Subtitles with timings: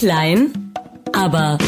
[0.00, 0.72] Klein,
[1.12, 1.58] aber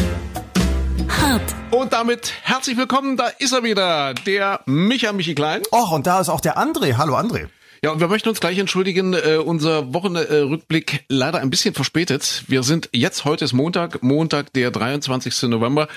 [1.06, 1.54] hart.
[1.70, 5.60] Und damit herzlich willkommen, da ist er wieder, der Micha Michi Klein.
[5.70, 6.96] Och, und da ist auch der André.
[6.96, 7.48] Hallo André.
[7.84, 12.44] Ja, und wir möchten uns gleich entschuldigen, äh, unser Wochenrückblick leider ein bisschen verspätet.
[12.46, 15.50] Wir sind jetzt, heute ist Montag, Montag, der 23.
[15.50, 15.88] November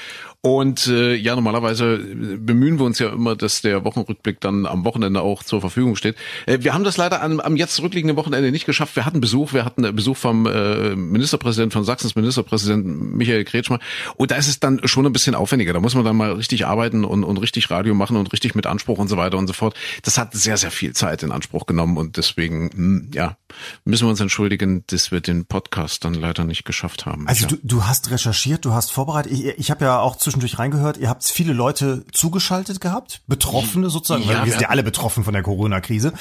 [0.46, 5.22] und äh, ja, normalerweise bemühen wir uns ja immer, dass der Wochenrückblick dann am Wochenende
[5.22, 6.16] auch zur Verfügung steht.
[6.46, 8.96] Äh, wir haben das leider am, am jetzt zurückliegenden Wochenende nicht geschafft.
[8.96, 13.80] Wir hatten Besuch, wir hatten Besuch vom äh, Ministerpräsidenten von Sachsens Ministerpräsidenten Michael Kretschmer.
[14.18, 15.74] Und da ist es dann schon ein bisschen aufwendiger.
[15.74, 18.68] Da muss man dann mal richtig arbeiten und, und richtig Radio machen und richtig mit
[18.68, 19.76] Anspruch und so weiter und so fort.
[20.04, 23.36] Das hat sehr, sehr viel Zeit in Anspruch genommen und deswegen, hm, ja,
[23.84, 27.28] müssen wir uns entschuldigen, dass wir den Podcast dann leider nicht geschafft haben.
[27.28, 27.50] Also ja.
[27.50, 29.32] du, du hast recherchiert, du hast vorbereitet.
[29.32, 30.98] Ich, ich habe ja auch zwischendurch reingehört.
[30.98, 34.24] Ihr habt viele Leute zugeschaltet gehabt, Betroffene sozusagen.
[34.24, 36.14] Ja, weil wir wir sind ja alle betroffen von der Corona-Krise.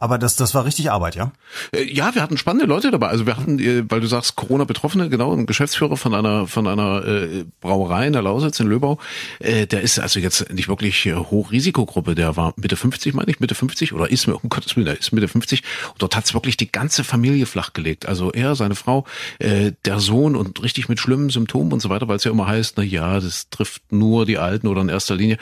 [0.00, 1.32] Aber das, das war richtig Arbeit, ja?
[1.72, 3.08] Äh, Ja, wir hatten spannende Leute dabei.
[3.08, 7.06] Also wir hatten, äh, weil du sagst Corona-Betroffene, genau, ein Geschäftsführer von einer von einer
[7.06, 8.98] äh, Brauerei in der Lausitz in Löbau.
[9.38, 12.14] Äh, der ist also jetzt nicht wirklich äh, Hochrisikogruppe.
[12.14, 14.98] Der war Mitte 50, meine ich, Mitte 50 oder ist mir um Gottes Willen, der
[14.98, 15.62] ist Mitte 50.
[15.92, 18.06] Und dort hat's wirklich die ganze Familie flachgelegt.
[18.06, 19.04] Also er, seine Frau,
[19.38, 22.46] äh, der Sohn und richtig mit schlimmen Symptomen und so weiter, weil es ja immer
[22.46, 25.36] heißt, na ja, das trifft nur die Alten oder in erster Linie.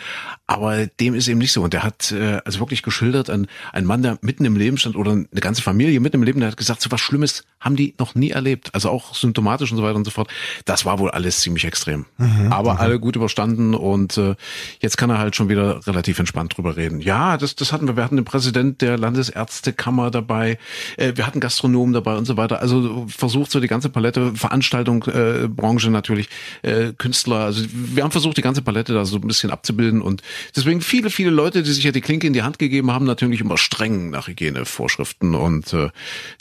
[0.51, 1.63] Aber dem ist eben nicht so.
[1.63, 4.97] Und der hat äh, also wirklich geschildert, ein, ein Mann, der mitten im Leben stand
[4.97, 7.95] oder eine ganze Familie mitten im Leben, der hat gesagt, so was Schlimmes haben die
[7.99, 8.71] noch nie erlebt.
[8.73, 10.31] Also auch symptomatisch und so weiter und so fort.
[10.65, 12.07] Das war wohl alles ziemlich extrem.
[12.51, 14.37] Aber alle gut überstanden und äh,
[14.81, 17.01] jetzt kann er halt schon wieder relativ entspannt drüber reden.
[17.01, 17.97] Ja, das, das hatten wir.
[17.97, 20.59] Wir hatten den Präsident der Landesärztekammer dabei,
[20.97, 22.63] äh, wir hatten Gastronomen dabei und so weiter.
[22.63, 26.31] Also versucht so die ganze Palette, Veranstaltung, äh, Branche natürlich,
[26.63, 27.41] äh, Künstler.
[27.41, 30.23] Also wir haben versucht, die ganze Palette da so ein bisschen abzubilden und
[30.55, 33.41] deswegen viele, viele Leute, die sich ja die Klinke in die Hand gegeben haben, natürlich
[33.41, 35.91] immer streng nach Hygienevorschriften und äh,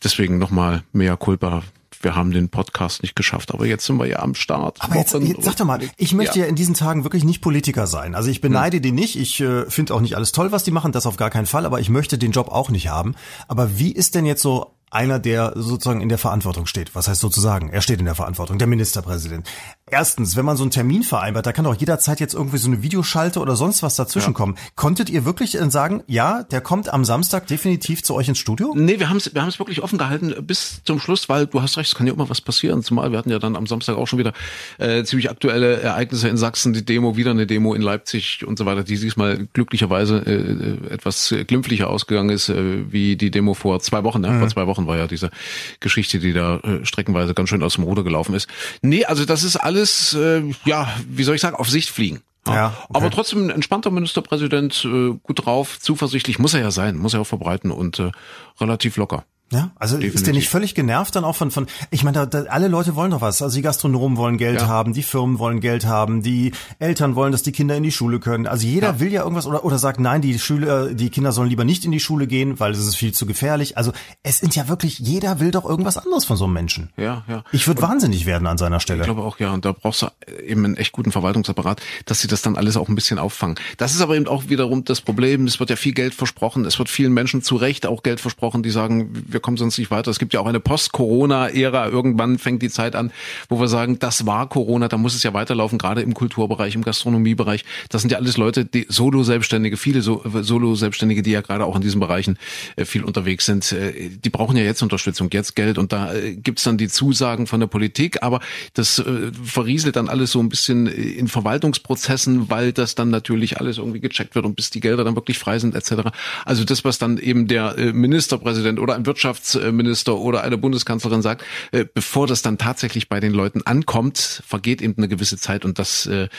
[0.03, 1.63] deswegen nochmal mehr Culpa.
[1.99, 4.77] Wir haben den Podcast nicht geschafft, aber jetzt sind wir ja am Start.
[4.81, 6.45] Aber jetzt, jetzt sag doch mal, ich möchte ja.
[6.45, 8.13] in diesen Tagen wirklich nicht Politiker sein.
[8.13, 9.17] Also ich beneide die nicht.
[9.17, 11.65] Ich äh, finde auch nicht alles toll, was die machen, das auf gar keinen Fall.
[11.65, 13.15] Aber ich möchte den Job auch nicht haben.
[13.47, 16.95] Aber wie ist denn jetzt so einer, der sozusagen in der Verantwortung steht?
[16.95, 17.69] Was heißt sozusagen?
[17.69, 19.47] Er steht in der Verantwortung, der Ministerpräsident.
[19.89, 22.83] Erstens, wenn man so einen Termin vereinbart, da kann doch jederzeit jetzt irgendwie so eine
[22.83, 24.57] Videoschalte oder sonst was dazwischen kommen.
[24.75, 28.73] Konntet ihr wirklich äh, sagen, ja, der kommt am Samstag definitiv zu euch ins Studio?
[28.75, 31.77] Nee, wir haben es wir haben's wirklich offen gehalten bis zum Schluss, weil du hast
[31.77, 32.83] recht, es kann ja immer was passieren.
[32.83, 34.33] Zumal wir hatten ja dann am Samstag auch schon wieder
[34.77, 38.65] äh, ziemlich aktuelle Ereignisse in Sachsen, die Demo, wieder eine Demo in Leipzig und so
[38.65, 44.03] weiter, die diesmal glücklicherweise äh, etwas glimpflicher ausgegangen ist, äh, wie die Demo vor zwei
[44.03, 44.21] Wochen.
[44.21, 44.37] Ne?
[44.39, 45.31] Vor zwei Wochen war ja diese
[45.79, 48.47] Geschichte, die da äh, streckenweise ganz schön aus dem Ruder gelaufen ist.
[48.81, 52.21] Nee, also das ist alles, äh, ja, wie soll ich sagen, auf Sicht fliegen.
[52.45, 52.97] Ja, okay.
[52.97, 57.21] Aber trotzdem ein entspannter Ministerpräsident, äh, gut drauf, zuversichtlich, muss er ja sein, muss er
[57.21, 58.11] auch verbreiten und äh,
[58.59, 59.25] relativ locker.
[59.49, 60.33] Ja, also ist der Definitiv.
[60.35, 63.21] nicht völlig genervt dann auch von, von ich meine, da, da, alle Leute wollen doch
[63.21, 63.41] was.
[63.41, 64.67] Also die Gastronomen wollen Geld Ja.
[64.67, 68.19] haben, die Firmen wollen Geld haben, die Eltern wollen, dass die Kinder in die Schule
[68.19, 68.45] können.
[68.45, 68.99] Also jeder Ja.
[68.99, 71.91] will ja irgendwas oder, oder sagt, nein, die Schüler, die Kinder sollen lieber nicht in
[71.93, 73.77] die Schule gehen, weil es ist viel zu gefährlich.
[73.77, 76.89] Also es sind ja wirklich, jeder will doch irgendwas anderes von so einem Menschen.
[76.97, 77.43] Ja, ja.
[77.53, 79.05] Ich würde wahnsinnig werden an seiner Ich Stelle.
[79.05, 79.53] glaube auch, ja.
[79.53, 80.07] Und da brauchst du
[80.45, 83.55] eben einen echt guten Verwaltungsapparat, dass sie das dann alles auch ein bisschen auffangen.
[83.77, 85.45] Das ist aber eben auch wiederum das Problem.
[85.47, 86.65] Es wird ja viel Geld versprochen.
[86.65, 89.91] Es wird vielen Menschen zu Recht auch Geld versprochen, die sagen, wir kommen sonst nicht
[89.91, 90.09] weiter.
[90.09, 91.89] Es gibt ja auch eine Post-Corona-Ära.
[91.89, 93.11] Irgendwann fängt die Zeit an,
[93.49, 96.81] wo wir sagen, das war Corona, da muss es ja weiterlaufen, gerade im Kulturbereich, im
[96.83, 97.63] Gastronomiebereich.
[97.89, 101.83] Das sind ja alles Leute, die Solo-Selbstständige, viele So- Solo-Selbstständige, die ja gerade auch in
[101.83, 102.39] diesen Bereichen
[102.77, 103.71] äh, viel unterwegs sind.
[103.71, 105.77] Äh, Die brauchen ja jetzt Unterstützung, jetzt Geld.
[105.77, 108.39] Und da äh, gibt's dann die Zusagen von der Politik, aber
[108.73, 109.03] das
[109.43, 114.33] verrieselt dann alles so ein bisschen in Verwaltungsprozessen, weil das dann natürlich alles irgendwie gecheckt
[114.35, 116.09] wird und bis die Gelder dann wirklich frei sind etc.
[116.45, 121.85] Also das, was dann eben der Ministerpräsident oder ein Wirtschaftsminister oder eine Bundeskanzlerin sagt, äh,
[121.91, 126.05] bevor das dann tatsächlich bei den Leuten ankommt, vergeht eben eine gewisse Zeit und das
[126.05, 126.29] äh,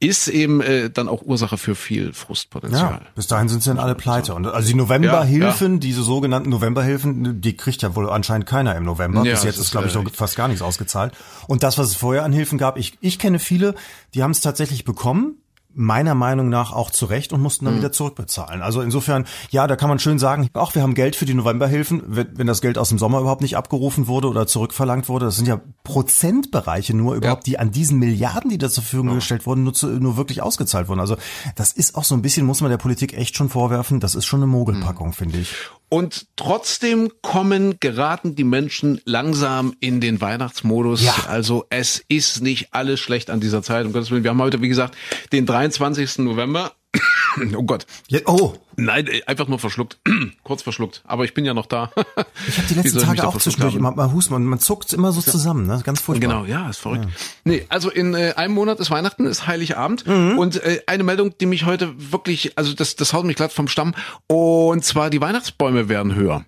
[0.00, 2.82] ist eben äh, dann auch Ursache für viel Frustpotenzial.
[2.82, 4.34] Ja, bis dahin sind sie dann alle pleite.
[4.34, 9.24] Und also die Novemberhilfen, diese sogenannten Novemberhilfen, die kriegt ja wohl anscheinend keiner im November.
[9.24, 10.18] Ja, bis jetzt ist, glaube ich, noch richtig.
[10.18, 11.12] fast gar nichts ausgezahlt.
[11.46, 13.74] Und das, was es vorher an Hilfen gab, ich, ich kenne viele,
[14.14, 15.36] die haben es tatsächlich bekommen.
[15.74, 17.68] Meiner Meinung nach auch zu Recht und mussten Mhm.
[17.70, 18.62] dann wieder zurückbezahlen.
[18.62, 22.02] Also insofern, ja, da kann man schön sagen, auch wir haben Geld für die Novemberhilfen,
[22.06, 25.26] wenn, wenn das Geld aus dem Sommer überhaupt nicht abgerufen wurde oder zurückverlangt wurde.
[25.26, 29.46] Das sind ja Prozentbereiche nur überhaupt, die an diesen Milliarden, die da zur Verfügung gestellt
[29.46, 31.00] wurden, nur, zu, nur wirklich ausgezahlt wurden.
[31.00, 31.16] Also
[31.56, 34.26] das ist auch so ein bisschen, muss man der Politik echt schon vorwerfen, das ist
[34.26, 35.12] schon eine Mogelpackung, Mhm.
[35.14, 35.54] finde ich.
[35.88, 41.02] Und trotzdem kommen, geraten die Menschen langsam in den Weihnachtsmodus.
[41.04, 41.14] Ja.
[41.28, 43.84] Also es ist nicht alles schlecht an dieser Zeit.
[43.84, 44.24] Um Gottes Willen.
[44.24, 44.96] Wir haben heute, wie gesagt,
[45.32, 46.18] den 23.
[46.18, 46.72] November.
[47.56, 47.86] oh Gott.
[48.08, 48.54] Ja, oh.
[48.76, 49.98] Nein, äh, einfach nur verschluckt.
[50.42, 51.02] Kurz verschluckt.
[51.04, 51.90] Aber ich bin ja noch da.
[52.48, 55.20] ich habe die letzten Tage auch zwischendurch immer mal Husten und man zuckt immer so
[55.20, 55.80] zusammen, ne?
[55.84, 56.28] Ganz furchtbar.
[56.28, 57.04] Genau, ja, ist verrückt.
[57.04, 57.10] Ja.
[57.44, 60.38] Nee, also in äh, einem Monat ist Weihnachten, ist Heiligabend mhm.
[60.38, 63.68] und äh, eine Meldung, die mich heute wirklich, also das, das haut mich glatt vom
[63.68, 63.94] Stamm
[64.26, 66.44] und zwar die Weihnachtsbäume werden höher.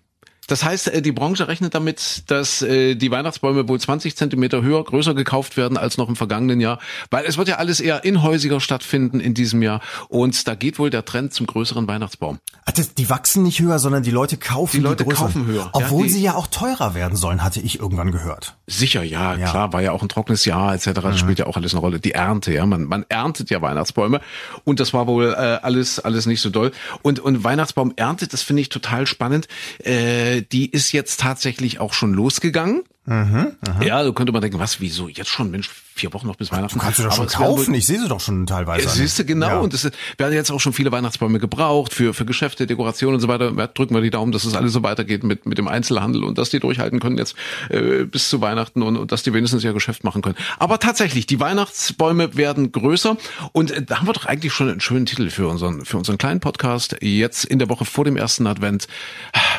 [0.46, 4.84] Das heißt, äh, die Branche rechnet damit, dass äh, die Weihnachtsbäume wohl 20 Zentimeter höher,
[4.84, 6.78] größer gekauft werden als noch im vergangenen Jahr,
[7.10, 10.90] weil es wird ja alles eher inhäusiger stattfinden in diesem Jahr und da geht wohl
[10.90, 12.38] der Trend zum größeren Weihnachtsbaum.
[12.66, 15.70] Ach, das, die wachsen nicht höher, sondern die Leute kaufen die Leute die kaufen höher,
[15.72, 18.56] obwohl ja, sie ja auch teurer werden sollen, hatte ich irgendwann gehört.
[18.66, 19.50] Sicher, ja, ja.
[19.50, 20.92] klar, war ja auch ein trockenes Jahr etc.
[20.94, 21.18] Das mhm.
[21.18, 22.00] spielt ja auch alles eine Rolle.
[22.00, 24.20] Die Ernte, ja, man, man erntet ja Weihnachtsbäume
[24.64, 28.42] und das war wohl äh, alles alles nicht so doll und und Weihnachtsbaum erntet, das
[28.42, 29.48] finde ich total spannend.
[29.82, 32.82] Äh, die ist jetzt jetzt tatsächlich auch schon losgegangen.
[33.06, 33.52] Mhm,
[33.82, 36.78] ja, so könnte man denken, was, wieso jetzt schon, Mensch, vier Wochen noch bis Weihnachten.
[36.78, 38.88] Du kannst du doch schon kaufen, wohl, ich sehe sie doch schon teilweise.
[38.88, 39.58] Siehst du, genau, ja.
[39.58, 43.28] und es werden jetzt auch schon viele Weihnachtsbäume gebraucht für, für Geschäfte, Dekoration und so
[43.28, 43.52] weiter.
[43.68, 46.48] Drücken wir die Daumen, dass es alles so weitergeht mit, mit dem Einzelhandel und dass
[46.48, 47.36] die durchhalten können jetzt
[47.68, 50.36] äh, bis zu Weihnachten und, und dass die wenigstens ihr Geschäft machen können.
[50.58, 53.18] Aber tatsächlich, die Weihnachtsbäume werden größer
[53.52, 56.16] und äh, da haben wir doch eigentlich schon einen schönen Titel für unseren, für unseren
[56.16, 56.96] kleinen Podcast.
[57.02, 58.88] Jetzt in der Woche vor dem ersten Advent.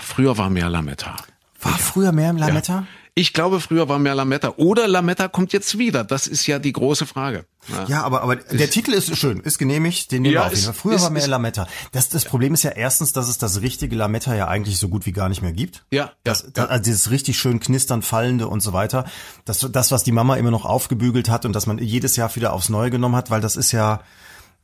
[0.01, 1.15] Früher war mehr Lametta.
[1.61, 2.73] War früher mehr im Lametta?
[2.73, 2.87] Ja.
[3.17, 4.55] Ich glaube, früher war mehr Lametta.
[4.57, 6.03] Oder Lametta kommt jetzt wieder.
[6.03, 7.45] Das ist ja die große Frage.
[7.69, 10.51] Ja, ja aber, aber der Titel ist schön, ist genehmigt, den nehmen ja, wir auf
[10.51, 10.73] jeden Fall.
[10.73, 11.65] Früher ist, war mehr ist, Lametta.
[11.93, 15.05] Das, das Problem ist ja erstens, dass es das richtige Lametta ja eigentlich so gut
[15.05, 15.85] wie gar nicht mehr gibt.
[15.91, 16.11] Ja.
[16.25, 19.05] Das, ja, das, also dieses richtig schön knistern, fallende und so weiter.
[19.45, 22.51] Das, das, was die Mama immer noch aufgebügelt hat und dass man jedes Jahr wieder
[22.51, 24.01] aufs Neue genommen hat, weil das ist ja,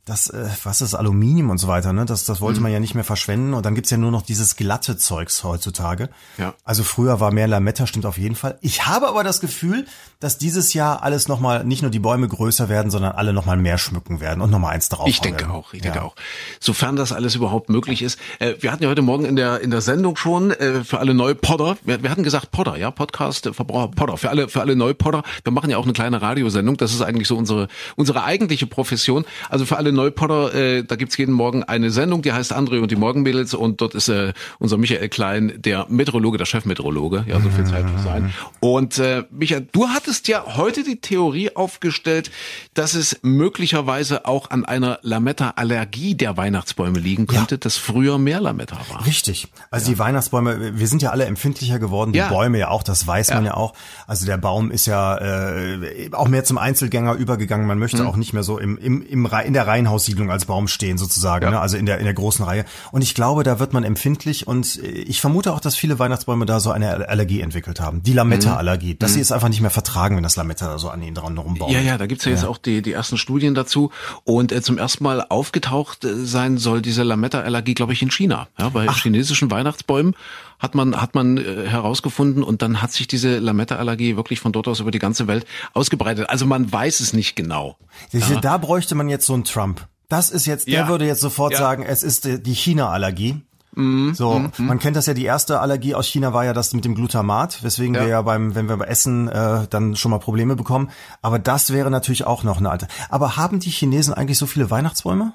[0.04, 2.04] das, äh, was ist Aluminium und so weiter, ne?
[2.04, 2.64] Das, das wollte mhm.
[2.64, 3.54] man ja nicht mehr verschwenden.
[3.54, 6.08] Und dann gibt's ja nur noch dieses glatte Zeugs heutzutage.
[6.38, 6.54] Ja.
[6.64, 8.58] Also früher war mehr Lametta, stimmt auf jeden Fall.
[8.62, 9.86] Ich habe aber das Gefühl,
[10.18, 13.78] dass dieses Jahr alles nochmal, nicht nur die Bäume größer werden, sondern alle nochmal mehr
[13.78, 15.06] schmücken werden und nochmal eins drauf.
[15.06, 15.52] Ich denke werden.
[15.52, 16.16] auch, ich denke auch.
[16.58, 18.18] Sofern das alles überhaupt möglich ist.
[18.40, 21.14] Äh, wir hatten ja heute Morgen in der, in der Sendung schon, äh, für alle
[21.14, 24.74] Neupodder, wir, wir hatten gesagt Podder, ja, Podcast, äh, Verbraucher Podder, für alle, für alle
[24.74, 25.22] Neupodder.
[25.44, 26.76] Wir machen ja auch eine kleine Radiosendung.
[26.76, 29.24] Das ist eigentlich so unsere, unsere eigentliche Profession.
[29.48, 32.90] Also für alle Neupodder, äh, da gibt's jeden Morgen eine Sendung, die heißt André und
[32.90, 37.24] die Morgenmädels und dort ist äh, unser Michael Klein, der Meteorologe, der Chefmeteorologe.
[37.26, 38.32] Ja, so viel Zeit muss sein.
[38.60, 42.30] Und äh, Michael, du hattest ja heute die Theorie aufgestellt,
[42.74, 47.58] dass es möglicherweise auch an einer Lametta-Allergie der Weihnachtsbäume liegen könnte, ja.
[47.58, 49.06] dass früher mehr Lametta war.
[49.06, 49.48] Richtig.
[49.70, 49.94] Also ja.
[49.94, 52.28] die Weihnachtsbäume, wir sind ja alle empfindlicher geworden, die ja.
[52.28, 53.74] Bäume ja auch, das weiß man ja auch.
[54.06, 57.66] Also der Baum ist ja äh, auch mehr zum Einzelgänger übergegangen.
[57.66, 58.08] Man möchte mhm.
[58.08, 61.60] auch nicht mehr so im, im, im in der Reihenhaussiedlung als Baum stehen sozusagen, ne?
[61.60, 62.64] also in der in der großen Reihe.
[62.90, 66.60] Und ich glaube, da wird man empfindlich und ich vermute auch, dass viele Weihnachtsbäume da
[66.60, 68.02] so eine Allergie entwickelt haben.
[68.02, 69.14] Die Lametta-Allergie, dass mhm.
[69.14, 71.72] sie es einfach nicht mehr vertragen, wenn das Lametta so an ihnen dran rumbauen.
[71.72, 72.36] Ja, ja, da gibt's ja, ja.
[72.36, 73.90] jetzt auch die, die ersten Studien dazu.
[74.24, 78.48] Und äh, zum ersten Mal aufgetaucht äh, sein soll diese Lametta-Allergie, glaube ich, in China.
[78.58, 78.96] Ja, bei Ach.
[78.96, 80.14] chinesischen Weihnachtsbäumen
[80.62, 84.68] hat man hat man äh, herausgefunden und dann hat sich diese Lametta-Allergie wirklich von dort
[84.68, 85.44] aus über die ganze Welt
[85.74, 86.30] ausgebreitet.
[86.30, 87.76] Also man weiß es nicht genau.
[88.12, 88.40] Ja.
[88.40, 89.86] Da bräuchte man jetzt so einen Trump.
[90.08, 90.88] Das ist jetzt, der ja.
[90.88, 91.58] würde jetzt sofort ja.
[91.58, 93.40] sagen, es ist die China-Allergie.
[93.74, 96.74] Mm, so, mm, man kennt das ja, die erste Allergie aus China war ja das
[96.74, 98.02] mit dem Glutamat, weswegen ja.
[98.02, 100.90] wir ja beim, wenn wir bei Essen äh, dann schon mal Probleme bekommen.
[101.22, 102.86] Aber das wäre natürlich auch noch eine alte.
[103.08, 105.32] Aber haben die Chinesen eigentlich so viele Weihnachtsbäume?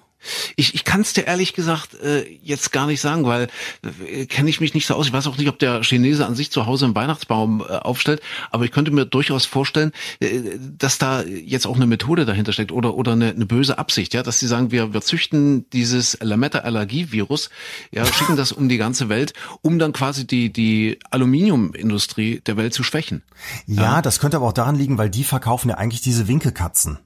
[0.56, 3.48] Ich, ich kann es dir ehrlich gesagt äh, jetzt gar nicht sagen, weil
[4.06, 5.08] äh, kenne ich mich nicht so aus.
[5.08, 8.22] Ich weiß auch nicht, ob der Chinese an sich zu Hause einen Weihnachtsbaum äh, aufstellt,
[8.52, 12.72] aber ich könnte mir durchaus vorstellen, äh, dass da jetzt auch eine Methode dahinter steckt
[12.72, 17.50] oder oder eine, eine böse Absicht, ja, dass sie sagen, wir wir züchten dieses Lametta-Allergie-Virus,
[17.92, 22.74] ja, schicken das um die ganze Welt, um dann quasi die die Aluminiumindustrie der Welt
[22.74, 23.24] zu schwächen.
[23.66, 27.00] Ja, ja, das könnte aber auch daran liegen, weil die verkaufen ja eigentlich diese Winkelkatzen.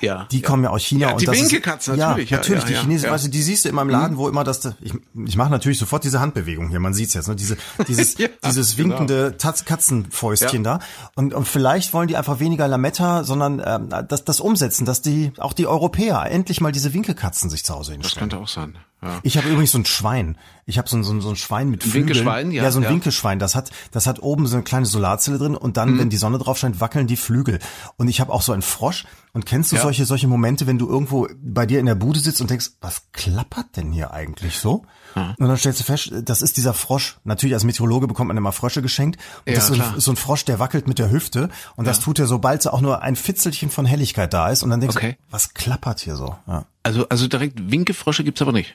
[0.00, 0.46] Ja, die ja.
[0.46, 1.10] kommen ja aus China.
[1.10, 2.30] Ja, die Winkelkatzen natürlich.
[2.30, 4.18] Ja, natürlich, die Chinesischen, weißt du, die siehst du immer im Laden, mhm.
[4.18, 4.92] wo immer das, ich,
[5.26, 7.36] ich mache natürlich sofort diese Handbewegung hier, man sieht's jetzt, ne?
[7.36, 7.56] diese,
[7.88, 8.90] dieses, dieses genau.
[8.90, 9.54] winkende genau.
[9.64, 10.80] Katzenfäustchen da.
[11.14, 15.32] Und, und vielleicht wollen die einfach weniger Lametta, sondern ähm, das, das umsetzen, dass die,
[15.38, 18.28] auch die Europäer endlich mal diese Winkelkatzen sich zu Hause hinstellen.
[18.28, 18.78] Das könnte auch sein.
[19.04, 19.20] Ja.
[19.22, 20.38] Ich habe übrigens so ein Schwein.
[20.64, 22.08] Ich habe so ein, so, so ein Schwein mit Flügeln.
[22.08, 22.62] Winkelschwein, ja.
[22.64, 22.90] Ja, so ein ja.
[22.90, 23.38] Winkelschwein.
[23.38, 25.98] Das hat, das hat oben so eine kleine Solarzelle drin und dann, mhm.
[25.98, 27.58] wenn die Sonne drauf scheint, wackeln die Flügel.
[27.96, 29.04] Und ich habe auch so einen Frosch.
[29.34, 29.82] Und kennst du ja.
[29.82, 33.02] solche, solche Momente, wenn du irgendwo bei dir in der Bude sitzt und denkst, was
[33.12, 34.86] klappert denn hier eigentlich so?
[35.14, 35.34] Mhm.
[35.38, 37.18] Und dann stellst du fest, das ist dieser Frosch.
[37.24, 39.20] Natürlich als Meteorologe bekommt man immer Frösche geschenkt.
[39.46, 41.48] Und ja, das ist so ein, so ein, Frosch, der wackelt mit der Hüfte.
[41.76, 44.62] Und das tut er, sobald auch nur ein Fitzelchen von Helligkeit da ist.
[44.62, 45.12] Und dann denkst okay.
[45.12, 46.36] du, was klappert hier so?
[46.46, 46.66] Ja.
[46.82, 48.74] Also, also direkt Winkefrösche gibt's aber nicht.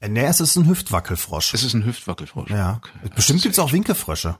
[0.00, 1.54] Äh, nee, es ist ein Hüftwackelfrosch.
[1.54, 2.50] Es ist ein Hüftwackelfrosch.
[2.50, 2.80] Ja.
[2.82, 3.10] Okay.
[3.14, 4.36] Bestimmt gibt's auch Winkefrösche.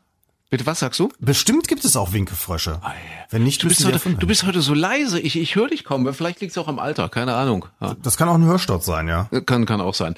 [0.51, 1.09] Bitte, was sagst du?
[1.19, 2.79] Bestimmt gibt es auch Winkefrösche.
[3.31, 5.19] Wenn nicht, Du bist, heute, du bist heute so leise.
[5.19, 6.13] Ich, ich höre dich kaum.
[6.15, 7.09] Vielleicht liegt es auch am Alter.
[7.09, 7.67] Keine Ahnung.
[7.81, 7.97] Ja.
[8.03, 9.29] Das kann auch ein Hörsturz sein, ja.
[9.47, 10.15] Kann, kann auch sein.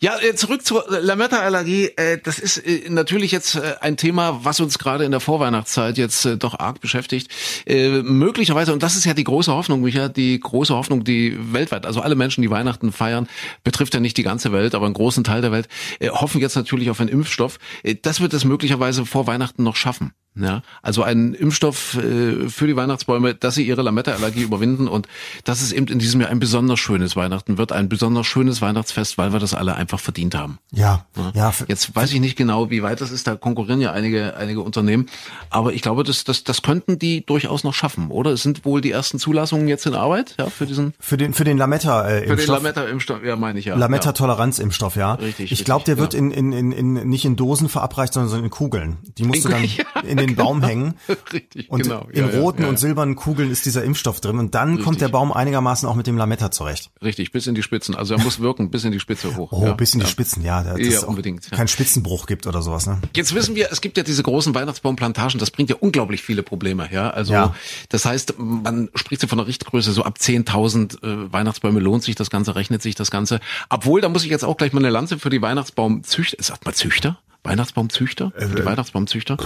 [0.00, 1.92] Ja, äh, zurück zur Lametta-Allergie.
[1.96, 6.28] Äh, Das ist äh, natürlich jetzt ein Thema, was uns gerade in der Vorweihnachtszeit jetzt
[6.40, 7.30] doch arg beschäftigt.
[7.66, 12.00] Möglicherweise, und das ist ja die große Hoffnung, Micha, die große Hoffnung, die weltweit, also
[12.00, 13.28] alle Menschen, die Weihnachten feiern,
[13.64, 15.68] betrifft ja nicht die ganze Welt, aber einen großen Teil der Welt,
[16.10, 17.58] hoffen jetzt natürlich auf einen Impfstoff.
[18.02, 20.12] Das wird es möglicherweise vor Weihnachten noch schaffen.
[20.36, 25.08] Ja, also ein Impfstoff äh, für die Weihnachtsbäume, dass sie ihre Lametta-Allergie überwinden und
[25.44, 29.18] dass es eben in diesem Jahr ein besonders schönes Weihnachten wird, ein besonders schönes Weihnachtsfest,
[29.18, 30.58] weil wir das alle einfach verdient haben.
[30.70, 31.50] Ja, ja.
[31.50, 33.26] für- Jetzt weiß ich nicht genau, wie weit das ist.
[33.26, 35.06] Da konkurrieren ja einige, einige Unternehmen.
[35.50, 38.30] Aber ich glaube, das, das, das könnten die durchaus noch schaffen, oder?
[38.30, 41.44] Es sind wohl die ersten Zulassungen jetzt in Arbeit, ja, für diesen, Für den, für
[41.44, 42.56] den Lametta, äh, für den Impfstoff.
[42.56, 43.74] Lametta-Impfstoff, ja, meine ich ja.
[43.76, 45.14] Lametta-Toleranz-Impfstoff, ja.
[45.14, 48.44] Richtig, Ich glaube, der richtig, wird in, in, in, in, nicht in Dosen verabreicht, sondern
[48.44, 48.98] in Kugeln.
[49.18, 49.64] Die musst In du dann
[50.04, 50.94] ja, in den Baum hängen.
[51.32, 52.06] Richtig, Und genau.
[52.12, 52.80] in Ja, roten ja, und ja.
[52.80, 54.38] silbernen Kugeln ist dieser Impfstoff drin.
[54.38, 56.90] Und dann kommt der Baum einigermaßen auch mit dem Lametta zurecht.
[57.02, 57.94] Richtig, bis in die Spitzen.
[57.94, 59.52] Also er muss wirken, bis in die Spitze hoch.
[59.52, 60.06] Oh, bis in die.
[60.06, 60.62] Spitzen, ja.
[60.62, 61.50] Dass Ja, unbedingt.
[61.50, 62.98] Kein Spitzenbruch gibt oder sowas, ne?
[63.14, 66.88] Jetzt wissen wir, es gibt ja diese großen Weihnachtsbaumplantagen, das bringt ja unglaublich viele Probleme,
[66.92, 67.10] ja.
[67.10, 67.52] Also
[67.88, 72.14] das heißt, man spricht ja von einer Richtgröße, so ab 10.000 äh, Weihnachtsbäume lohnt sich
[72.14, 73.40] das Ganze, rechnet sich das Ganze.
[73.68, 76.74] Obwohl, da muss ich jetzt auch gleich mal eine Lanze für die Weihnachtsbaumzüchter, sagt man
[76.74, 77.18] Züchter?
[77.44, 78.32] Weihnachtsbaumzüchter?
[78.36, 79.36] Für die Weihnachtsbaumzüchter?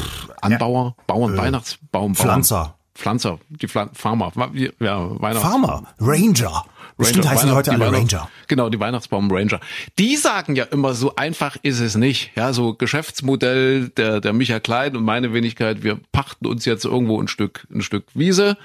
[0.40, 2.74] Anbauer, Bauern, Weihnachtsbaum, Pflanzer.
[2.94, 4.32] Pflanzer, die Pflan Farmer,
[4.78, 6.64] ja, Weihnachts Farmer, Ranger.
[6.96, 8.30] Bestimmt heißen die heute alle Ranger.
[8.46, 9.58] Genau, die Weihnachtsbaum Ranger.
[9.98, 12.30] Die sagen ja immer, so einfach ist es nicht.
[12.36, 17.20] Ja, so Geschäftsmodell der, der Micha Klein und meine Wenigkeit, wir pachten uns jetzt irgendwo
[17.20, 18.56] ein Stück, ein Stück Wiese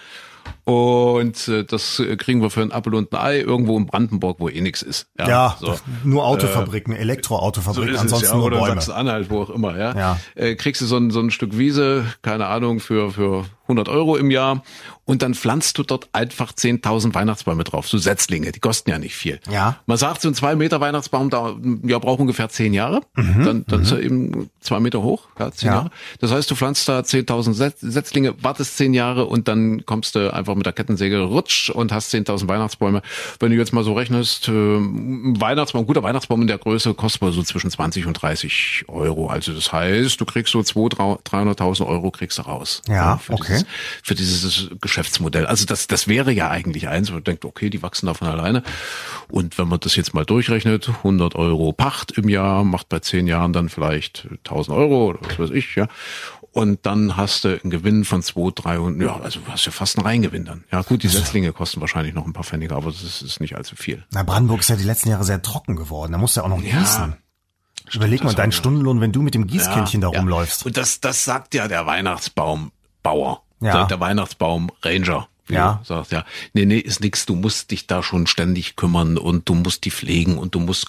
[0.66, 4.40] und äh, das äh, kriegen wir für ein Apfel und ein Ei irgendwo in Brandenburg,
[4.40, 5.08] wo eh nichts ist.
[5.18, 5.76] Ja, so.
[6.04, 8.76] nur Autofabriken, So Elektroautofabriken, ist ansonsten es ja, nur oder Bäume.
[8.76, 9.96] Sachsen-Anhalt, wo auch immer, ja.
[9.96, 10.20] Ja.
[10.36, 14.16] Äh, kriegst du so ein, so ein Stück Wiese, keine Ahnung, für, für 100 Euro
[14.16, 14.64] im Jahr
[15.10, 19.16] und dann pflanzt du dort einfach 10.000 Weihnachtsbäume drauf, so Setzlinge, die kosten ja nicht
[19.16, 19.40] viel.
[19.50, 19.78] Ja.
[19.88, 23.82] Man sagt, so ein zwei Meter Weihnachtsbaum da, ja, braucht ungefähr zehn Jahre, dann, dann
[23.82, 25.80] ist er eben zwei Meter hoch, ja, zehn Mhm, Ja.
[25.80, 25.92] Jahre.
[26.20, 30.32] Das heißt, du pflanzt da 10.000 Setz- Setzlinge, wartest zehn Jahre und dann kommst du
[30.32, 33.02] einfach mit der Kettensäge rutsch und hast 10.000 Weihnachtsbäume.
[33.40, 36.94] Wenn du jetzt mal so rechnest, äh, ein Weihnachtsbaum, ein guter Weihnachtsbaum in der Größe
[36.94, 39.28] kostet mal so zwischen 20 und 30 Euro.
[39.28, 42.82] Also das heißt, du kriegst so 200.000, 300.000 Euro kriegst du raus.
[42.88, 43.54] Ja, für okay.
[43.54, 43.66] Dieses,
[44.04, 45.46] für dieses Geschäftsmodell.
[45.46, 48.64] Also das, das wäre ja eigentlich eins, man denkt, okay, die wachsen da von alleine.
[49.30, 53.28] Und wenn man das jetzt mal durchrechnet, 100 Euro Pacht im Jahr, macht bei zehn
[53.28, 55.88] Jahren dann vielleicht 1000 Euro oder was weiß ich, ja.
[56.52, 60.06] Und dann hast du einen Gewinn von 200, 300, ja, also hast du fast einen
[60.06, 60.64] Reingewinn dann.
[60.72, 63.56] Ja gut, die Setzlinge kosten wahrscheinlich noch ein paar Pfennige, aber das ist, ist nicht
[63.56, 64.04] allzu viel.
[64.12, 66.12] Na, Brandenburg ist ja die letzten Jahre sehr trocken geworden.
[66.12, 66.80] Da musst du ja auch noch Ja.
[66.80, 67.16] gießen.
[67.94, 68.52] Überleg mal deinen.
[68.52, 70.20] Stundenlohn, wenn du mit dem Gießkännchen da ja.
[70.20, 70.66] rumläufst.
[70.66, 73.74] Und das, das sagt ja der Weihnachtsbaumbauer, Ja.
[73.74, 75.28] der, der Weihnachtsbaum Ranger.
[75.48, 75.80] Wie Ja.
[75.82, 76.26] du sagst, ja.
[76.54, 77.26] Nee, nee, ist nix.
[77.26, 80.88] Du musst dich da schon ständig kümmern und du musst die pflegen und du musst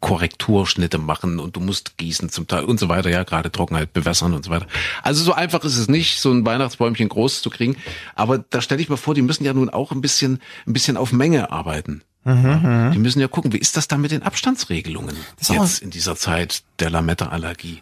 [0.00, 4.34] Korrekturschnitte machen und du musst gießen zum Teil und so weiter, ja, gerade Trockenheit bewässern
[4.34, 4.66] und so weiter.
[5.02, 7.76] Also so einfach ist es nicht, so ein Weihnachtsbäumchen groß zu kriegen.
[8.16, 10.96] Aber da stelle ich mir vor, die müssen ja nun auch ein bisschen, ein bisschen
[10.96, 12.02] auf Menge arbeiten.
[12.24, 15.16] Die müssen ja gucken, wie ist das da mit den Abstandsregelungen
[15.48, 17.80] jetzt in dieser Zeit der Lametta-Allergie?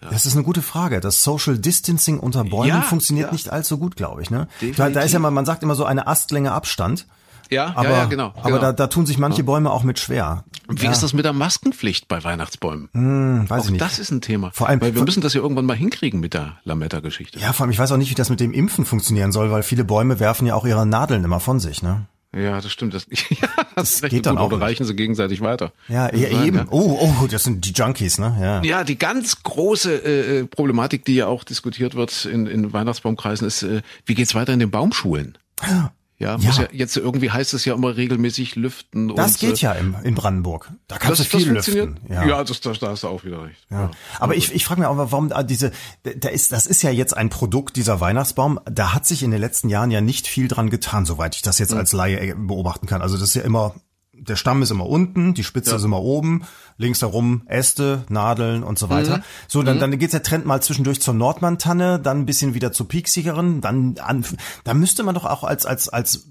[0.00, 1.00] Das ist eine gute Frage.
[1.00, 3.32] Das Social Distancing unter Bäumen Ja, funktioniert ja.
[3.32, 4.30] nicht allzu gut, glaube ich.
[4.30, 4.46] Ne?
[4.76, 7.06] Da, da ist ja mal, man sagt immer so eine Astlänge Abstand.
[7.50, 8.26] Ja, Aber, ja, ja, genau.
[8.36, 8.58] aber genau.
[8.60, 10.44] da, da tun sich manche Bäume auch mit schwer.
[10.66, 12.90] Und wie ist das mit der Maskenpflicht bei Weihnachtsbäumen?
[12.92, 13.80] Hm, weiß Auch ich nicht.
[13.80, 14.50] das ist ein Thema.
[14.52, 17.38] Vor allem- Weil wir müssen das ja irgendwann mal hinkriegen mit der Lametta-Geschichte.
[17.38, 19.62] Ja, vor allem, ich weiß auch nicht, wie das mit dem Impfen funktionieren soll, weil
[19.62, 22.04] viele Bäume werfen ja auch ihre Nadeln immer von sich, ne?
[22.36, 22.94] Ja, das stimmt.
[22.94, 25.72] Das, ja, das recht geht dann gut, auch reichen sie gegenseitig weiter.
[25.88, 26.58] Ja, ja eben.
[26.58, 26.66] ja.
[26.70, 28.36] Oh, oh, das sind die Junkies, ne?
[28.40, 28.62] Ja.
[28.62, 33.46] Ja, die ganz große äh, äh, Problematik, die ja auch diskutiert wird in, in Weihnachtsbaumkreisen,
[33.46, 35.38] ist, äh, wie geht's weiter in den Baumschulen?
[36.20, 36.50] Ja, ja.
[36.50, 36.68] Ja.
[36.72, 39.14] jetzt irgendwie heißt es ja immer regelmäßig lüften.
[39.14, 40.72] Das und, geht äh, ja im, in Brandenburg.
[40.88, 42.00] Da kannst das du viel lüften.
[42.08, 43.66] Ja, das, das, da hast du auch wieder recht.
[43.70, 43.92] Ja.
[44.18, 45.70] Aber ich, ich frage mich auch, warum da diese,
[46.02, 48.58] da ist, das ist ja jetzt ein Produkt dieser Weihnachtsbaum.
[48.64, 51.60] Da hat sich in den letzten Jahren ja nicht viel dran getan, soweit ich das
[51.60, 53.00] jetzt als Laie äh, beobachten kann.
[53.00, 53.74] Also das ist ja immer,
[54.20, 56.44] der Stamm ist immer unten, die Spitze ist immer oben,
[56.76, 59.22] links herum Äste, Nadeln und so weiter.
[59.46, 62.88] So, dann, dann geht's der Trend mal zwischendurch zur Nordmann-Tanne, dann ein bisschen wieder zur
[62.88, 64.24] Pieksigeren, dann an,
[64.64, 66.28] da müsste man doch auch als, als, als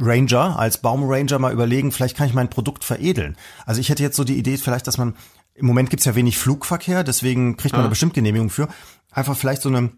[0.00, 3.36] Ranger, als Baumranger mal überlegen, vielleicht kann ich mein Produkt veredeln.
[3.66, 5.14] Also ich hätte jetzt so die Idee vielleicht, dass man,
[5.54, 8.68] im Moment gibt's ja wenig Flugverkehr, deswegen kriegt man da bestimmt Genehmigung für,
[9.10, 9.90] einfach vielleicht so eine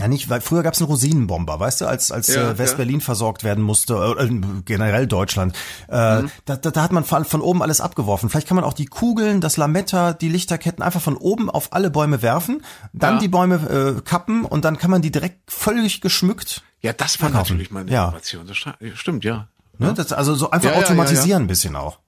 [0.00, 3.00] Ja, nicht, weil früher gab es einen Rosinenbomber, weißt du, als als Ja, äh, West-Berlin
[3.00, 3.04] ja.
[3.04, 5.54] versorgt werden musste, äh, äh, generell Deutschland.
[5.88, 6.30] Äh, Mhm.
[6.46, 8.30] da, da, da hat man von, von oben alles abgeworfen.
[8.30, 11.90] Vielleicht kann man auch die Kugeln, das Lametta, die Lichterketten einfach von oben auf alle
[11.90, 13.20] Bäume werfen, dann Ja.
[13.20, 16.62] die Bäume äh, kappen und dann kann man die direkt völlig geschmückt.
[16.80, 17.52] Ja, das war Verkaufen.
[17.54, 18.04] natürlich meine Ja.
[18.08, 18.46] Innovation.
[18.46, 18.56] Das
[18.98, 19.48] stimmt, ja.
[19.78, 19.92] Ne?
[19.94, 21.98] Das, also so einfach automatisieren ein bisschen auch.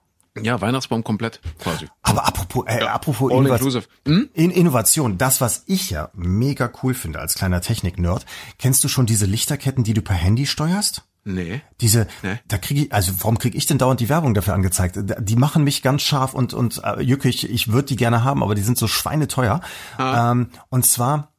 [0.40, 1.88] Ja, Weihnachtsbaum komplett quasi.
[2.02, 3.84] Aber apropos, äh, apropos all Innova- inclusive.
[4.06, 4.30] Hm?
[4.32, 8.24] In Innovation, das, was ich ja mega cool finde als kleiner Technik-Nerd,
[8.58, 11.02] kennst du schon diese Lichterketten, die du per Handy steuerst?
[11.24, 11.60] Nee.
[11.80, 12.40] Diese, Nee.
[12.48, 14.98] da kriege ich, also warum kriege ich denn dauernd die Werbung dafür angezeigt?
[15.20, 17.48] Die machen mich ganz scharf und und äh, jückig.
[17.48, 19.60] Ich würde die gerne haben, aber die sind so schweineteuer.
[20.00, 21.31] Ähm, und zwar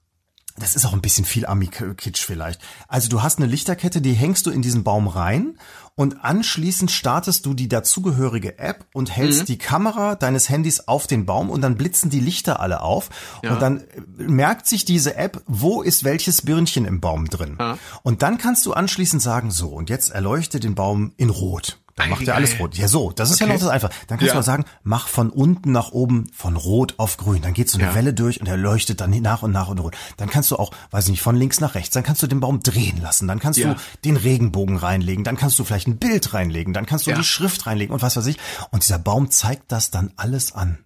[0.57, 2.61] das ist auch ein bisschen viel Ami-Kitsch vielleicht.
[2.87, 5.57] Also du hast eine Lichterkette, die hängst du in diesen Baum rein
[5.95, 11.25] und anschließend startest du die dazugehörige App und hältst die Kamera deines Handys auf den
[11.25, 13.09] Baum und dann blitzen die Lichter alle auf
[13.43, 13.53] Ja.
[13.53, 13.83] und dann äh,
[14.17, 17.57] merkt sich diese App, wo ist welches Birnchen im Baum drin.
[17.59, 17.77] Ja.
[18.03, 21.79] Und dann kannst du anschließend sagen, so und jetzt erleuchte den Baum in Rot.
[21.95, 22.75] Dann macht er alles rot.
[22.75, 23.53] Ja, so, das ist ja Okay.
[23.53, 23.89] noch das einfach.
[24.07, 24.33] Dann kannst Ja.
[24.33, 27.41] du mal sagen, mach von unten nach oben von rot auf grün.
[27.43, 27.95] Dann geht so eine Ja.
[27.95, 29.95] Welle durch und er leuchtet dann nach und nach und rot.
[30.17, 32.61] Dann kannst du auch, weiß nicht, von links nach rechts, dann kannst du den Baum
[32.61, 33.27] drehen lassen.
[33.27, 33.73] Dann kannst Ja.
[33.75, 35.23] du den Regenbogen reinlegen.
[35.23, 36.73] Dann kannst du vielleicht ein Bild reinlegen.
[36.73, 37.17] Dann kannst du Ja.
[37.17, 38.37] die Schrift reinlegen und was weiß ich.
[38.71, 40.79] Und dieser Baum zeigt das dann alles an.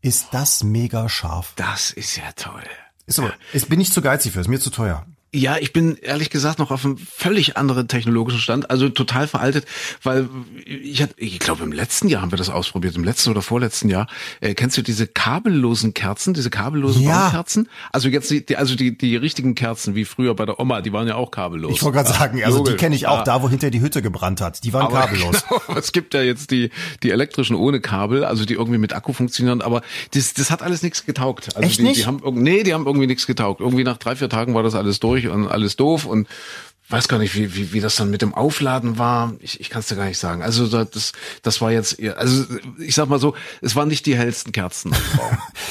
[0.00, 1.52] Ist das mega scharf.
[1.56, 2.62] Das ist ja toll.
[3.06, 5.04] Ist aber, ist, bin ich zu geizig für, ist mir zu teuer.
[5.36, 9.66] Ja, ich bin ehrlich gesagt noch auf einem völlig anderen technologischen Stand, also total veraltet,
[10.04, 10.28] weil
[10.64, 13.88] ich hatte, ich glaube im letzten Jahr haben wir das ausprobiert, im letzten oder vorletzten
[13.88, 14.06] Jahr.
[14.40, 17.22] Äh, kennst du diese kabellosen Kerzen, diese kabellosen Ja.
[17.24, 17.68] Baumkerzen?
[17.90, 20.92] Also jetzt die, die- also die die richtigen Kerzen wie früher bei der Oma, die
[20.92, 21.72] waren ja auch kabellos.
[21.74, 22.76] Ich wollte gerade sagen, also die logisch.
[22.80, 23.24] kenne ich auch, Ja.
[23.24, 24.62] da wo hinter die Hütte gebrannt hat.
[24.62, 25.42] Die waren Aber kabellos.
[25.48, 26.70] Genau, es gibt ja jetzt die,
[27.02, 30.82] die elektrischen ohne Kabel, also die irgendwie mit Akku funktionieren, aber das, das hat alles
[30.82, 31.56] nichts getaugt.
[31.56, 32.02] Also Echt die, nicht?
[32.02, 33.60] Die haben, nee, die haben irgendwie nichts getaugt.
[33.60, 36.28] Irgendwie nach drei, vier Tagen war das alles durch und alles doof und
[36.90, 39.32] weiß gar nicht, wie, wie, wie das dann mit dem Aufladen war.
[39.40, 40.42] Ich, ich kann es dir gar nicht sagen.
[40.42, 41.12] Also da- das,
[41.42, 42.44] das war jetzt, also
[42.78, 44.92] ich sag mal so, es waren nicht die hellsten Kerzen.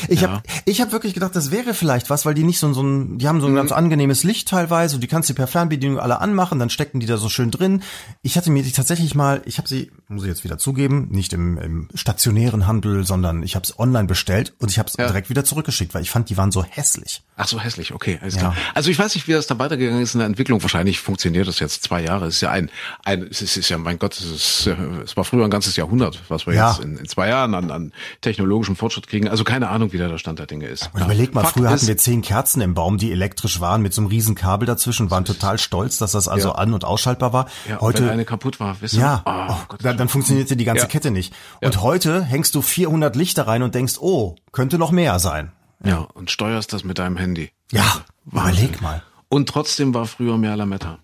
[0.09, 0.31] Ich Ja.
[0.33, 3.19] hab, ich hab wirklich gedacht, das wäre vielleicht was, weil die nicht so, so ein,
[3.19, 6.19] die haben so ein ganz angenehmes Licht teilweise, und die kannst du per Fernbedienung alle
[6.19, 7.83] anmachen, dann stecken die da so schön drin.
[8.21, 11.31] Ich hatte mir die tatsächlich mal, ich habe sie, muss ich jetzt wieder zugeben, nicht
[11.31, 15.07] im, im stationären Handel, sondern ich habe es online bestellt und ich habe es Ja.
[15.07, 17.21] direkt wieder zurückgeschickt, weil ich fand, die waren so hässlich.
[17.37, 18.39] Ach so, hässlich, okay, alles Ja.
[18.41, 18.57] klar.
[18.73, 20.61] Also ich weiß nicht, wie das da weitergegangen ist in der Entwicklung.
[20.61, 22.25] Wahrscheinlich funktioniert das jetzt zwei Jahre.
[22.27, 22.69] Es ist ja ein,
[23.05, 25.75] ein es ist, ist ja, mein Gott, es ist, äh, es war früher ein ganzes
[25.75, 26.71] Jahrhundert, was wir Ja.
[26.71, 29.27] jetzt in, in zwei Jahren an, an technologischem Fortschritt kriegen.
[29.27, 30.89] Also keine Ahnung, wie da der Stand der Dinge ist.
[30.93, 31.05] Und Ja.
[31.05, 34.01] überleg mal, Fakt früher hatten wir zehn Kerzen im Baum, die elektrisch waren, mit so
[34.01, 36.55] einem riesen Kabel dazwischen, waren total stolz, dass das also Ja.
[36.55, 37.47] an- und ausschaltbar war.
[37.69, 39.01] ja, Heute wenn eine kaputt war, wisst ihr?
[39.01, 40.87] Ja, Oh, oh, Gott, dann, dann funktionierte die ganze.
[40.87, 41.33] Kette nicht.
[41.61, 45.51] Und heute hängst du 400 Lichter rein und denkst, oh, könnte noch mehr sein.
[45.83, 47.51] ja, und steuerst das mit deinem Handy.
[47.71, 47.83] Ja,
[48.25, 49.01] überleg mal.
[49.33, 50.99] Und trotzdem war früher mehr Lametta.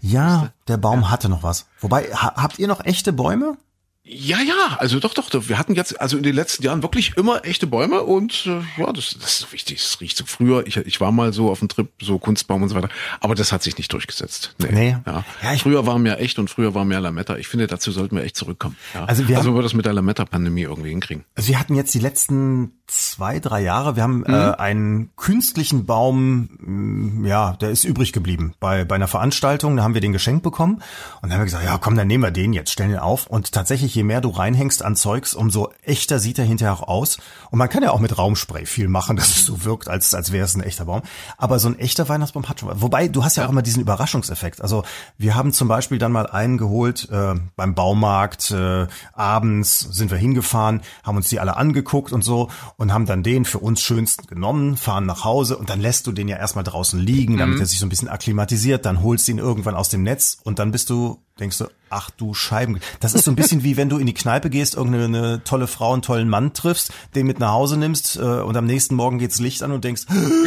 [0.00, 1.66] Ja, der Baum hatte noch was.
[1.80, 3.56] Wobei, ha, habt ihr noch echte Bäume?
[4.04, 5.30] Ja, ja, also doch, doch.
[5.48, 8.92] Wir hatten jetzt, also in den letzten Jahren wirklich immer echte Bäume und äh, ja,
[8.92, 9.78] das, das ist wichtig.
[9.80, 10.66] Es riecht so früher.
[10.66, 12.88] Ich, ich war mal so auf dem Trip, so Kunstbaum und so weiter,
[13.20, 14.56] aber das hat sich nicht durchgesetzt.
[14.58, 14.96] Nee.
[15.06, 15.24] Ja.
[15.42, 17.36] Ja, ich- früher war mehr echt und früher war mehr Lametta.
[17.36, 18.76] Ich finde, dazu sollten wir echt zurückkommen.
[18.92, 19.04] Ja.
[19.04, 21.24] Also wir also haben- wir das mit der Lametta-Pandemie irgendwie hinkriegen.
[21.36, 24.34] Also wir hatten jetzt die letzten zwei, drei Jahre, wir haben Mhm.
[24.34, 29.84] äh, einen künstlichen Baum, mh, ja, der ist übrig geblieben bei, bei einer Veranstaltung, da
[29.84, 30.82] haben wir den geschenkt bekommen und
[31.22, 33.52] dann haben wir gesagt, ja komm, dann nehmen wir den jetzt, stellen den auf und
[33.52, 37.18] tatsächlich, je mehr du reinhängst an Zeugs, umso echter sieht er hinterher auch aus.
[37.50, 40.32] Und man kann ja auch mit Raumspray viel machen, dass es so wirkt, als, als
[40.32, 41.02] wäre es ein echter Baum,
[41.38, 42.80] aber so ein echter Weihnachtsbaum hat schon was.
[42.80, 44.82] Wobei, du hast ja, auch immer diesen Überraschungseffekt, also
[45.18, 50.18] wir haben zum Beispiel dann mal einen geholt äh, beim Baumarkt, äh, abends sind wir
[50.18, 54.26] hingefahren, haben uns die alle angeguckt und so und haben dann den für uns schönsten
[54.26, 57.66] genommen, fahren nach Hause und dann lässt du den ja erstmal draußen liegen, damit er
[57.66, 60.72] sich so ein bisschen akklimatisiert, dann holst du ihn irgendwann aus dem Netz und dann
[60.72, 62.78] bist du, denkst du, ach du Scheiben.
[63.00, 65.92] Das ist so ein bisschen wie wenn du in die Kneipe gehst, irgendeine tolle Frau,
[65.92, 69.38] einen tollen Mann triffst, den mit nach Hause nimmst äh, und am nächsten Morgen geht's
[69.40, 70.02] Licht an und denkst,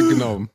[0.08, 0.46] Genau.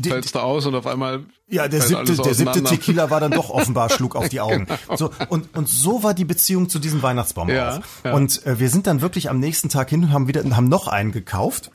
[0.00, 2.62] Fällst du aus und auf einmal ja, der siebte, der siebte.
[2.62, 4.68] Tequila war dann doch offenbar Schluck auf die Augen.
[4.96, 7.80] So, und, und so war die Beziehung zu diesem Weihnachtsbaum Ja, auch.
[8.04, 8.12] ja.
[8.14, 10.86] Und äh, wir sind dann wirklich am nächsten Tag hin und haben wieder, haben noch
[10.86, 11.72] einen gekauft.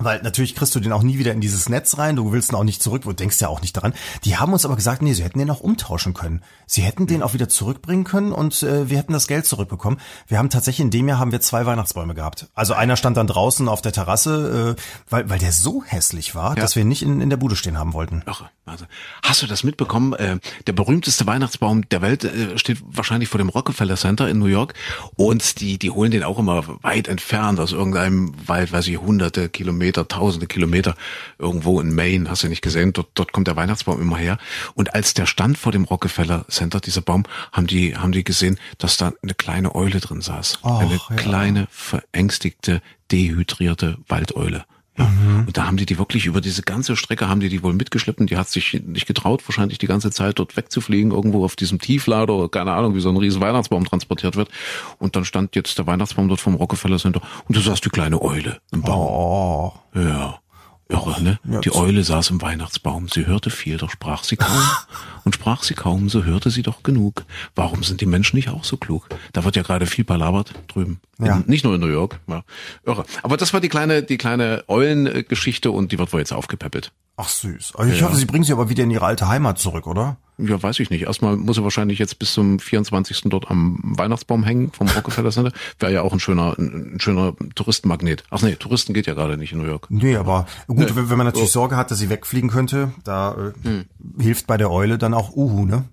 [0.00, 2.56] Weil natürlich kriegst du den auch nie wieder in dieses Netz rein, du willst ihn
[2.56, 3.94] auch nicht zurück, du denkst ja auch nicht daran.
[4.24, 6.42] Die haben uns aber gesagt, nee, sie hätten den auch umtauschen können.
[6.66, 10.00] Sie hätten den auch wieder zurückbringen können und äh, wir hätten das Geld zurückbekommen.
[10.26, 12.46] Wir haben tatsächlich in dem Jahr haben wir zwei Weihnachtsbäume gehabt.
[12.54, 16.54] Also einer stand dann draußen auf der Terrasse, äh, weil, weil der so hässlich war,
[16.54, 18.22] dass wir ihn nicht in, in der Bude stehen haben wollten.
[18.26, 18.50] Irre.
[18.66, 18.84] Also,
[19.24, 20.12] hast du das mitbekommen?
[20.12, 24.46] Äh, der berühmteste Weihnachtsbaum der Welt äh, steht wahrscheinlich vor dem Rockefeller Center in New
[24.46, 24.74] York
[25.16, 29.48] und die die holen den auch immer weit entfernt aus irgendeinem Wald, weiß ich, hunderte
[29.48, 30.94] Kilometer Kilometer, tausende Kilometer
[31.38, 34.38] irgendwo in Maine, hast du nicht gesehen, dort, dort kommt der Weihnachtsbaum immer her.
[34.74, 38.58] Und als der stand vor dem Rockefeller Center, dieser Baum, haben die, haben die gesehen,
[38.78, 40.60] dass da eine kleine Eule drin saß.
[40.62, 41.16] Och, eine ja.
[41.16, 44.64] kleine, verängstigte, dehydrierte Waldeule.
[45.00, 45.06] Ja.
[45.08, 45.46] Mhm.
[45.46, 48.20] Und da haben die die wirklich über diese ganze Strecke haben die die wohl mitgeschleppt
[48.20, 51.80] und die hat sich nicht getraut, wahrscheinlich die ganze Zeit dort wegzufliegen, irgendwo auf diesem
[51.80, 54.50] Tieflader oder keine Ahnung, wie so ein riesen Weihnachtsbaum transportiert wird.
[54.98, 58.20] Und dann stand jetzt der Weihnachtsbaum dort vom Rockefeller Center und du saß die kleine
[58.20, 59.00] Eule im Baum.
[59.00, 59.72] Oh.
[59.94, 60.40] Ja.
[60.90, 61.38] Irre, ne?
[61.48, 63.08] Ja, die Eule saß im Weihnachtsbaum.
[63.08, 64.62] Sie hörte viel, doch sprach sie kaum.
[65.24, 67.24] Und sprach sie kaum, so hörte sie doch genug.
[67.54, 69.08] Warum sind die Menschen nicht auch so klug?
[69.32, 71.00] Da wird ja gerade viel palabert drüben.
[71.18, 71.36] Ja.
[71.36, 72.20] In, nicht nur in New York.
[72.26, 72.42] Ja.
[72.84, 73.04] Irre.
[73.22, 76.92] Aber das war die kleine, die kleine Eulengeschichte und die wird wohl jetzt aufgepäppelt.
[77.16, 77.74] Ach süß.
[77.92, 80.16] Ich hoffe, sie bringen sie aber wieder in ihre alte Heimat zurück, oder?
[80.42, 81.02] Ja, weiß ich nicht.
[81.02, 83.22] Erstmal muss er wahrscheinlich jetzt bis zum 24.
[83.26, 85.52] dort am Weihnachtsbaum hängen vom Rockefeller Center.
[85.78, 88.24] Wäre ja auch ein schöner, ein, schöner Touristenmagnet.
[88.30, 89.86] Ach nee, Touristen geht ja gerade nicht in New York.
[89.90, 93.66] Nee, aber gut, wenn, wenn man natürlich Sorge hat, dass sie wegfliegen könnte, da äh,
[93.68, 93.84] Hm.
[94.18, 95.84] hilft bei der Eule dann auch Uhu, ne?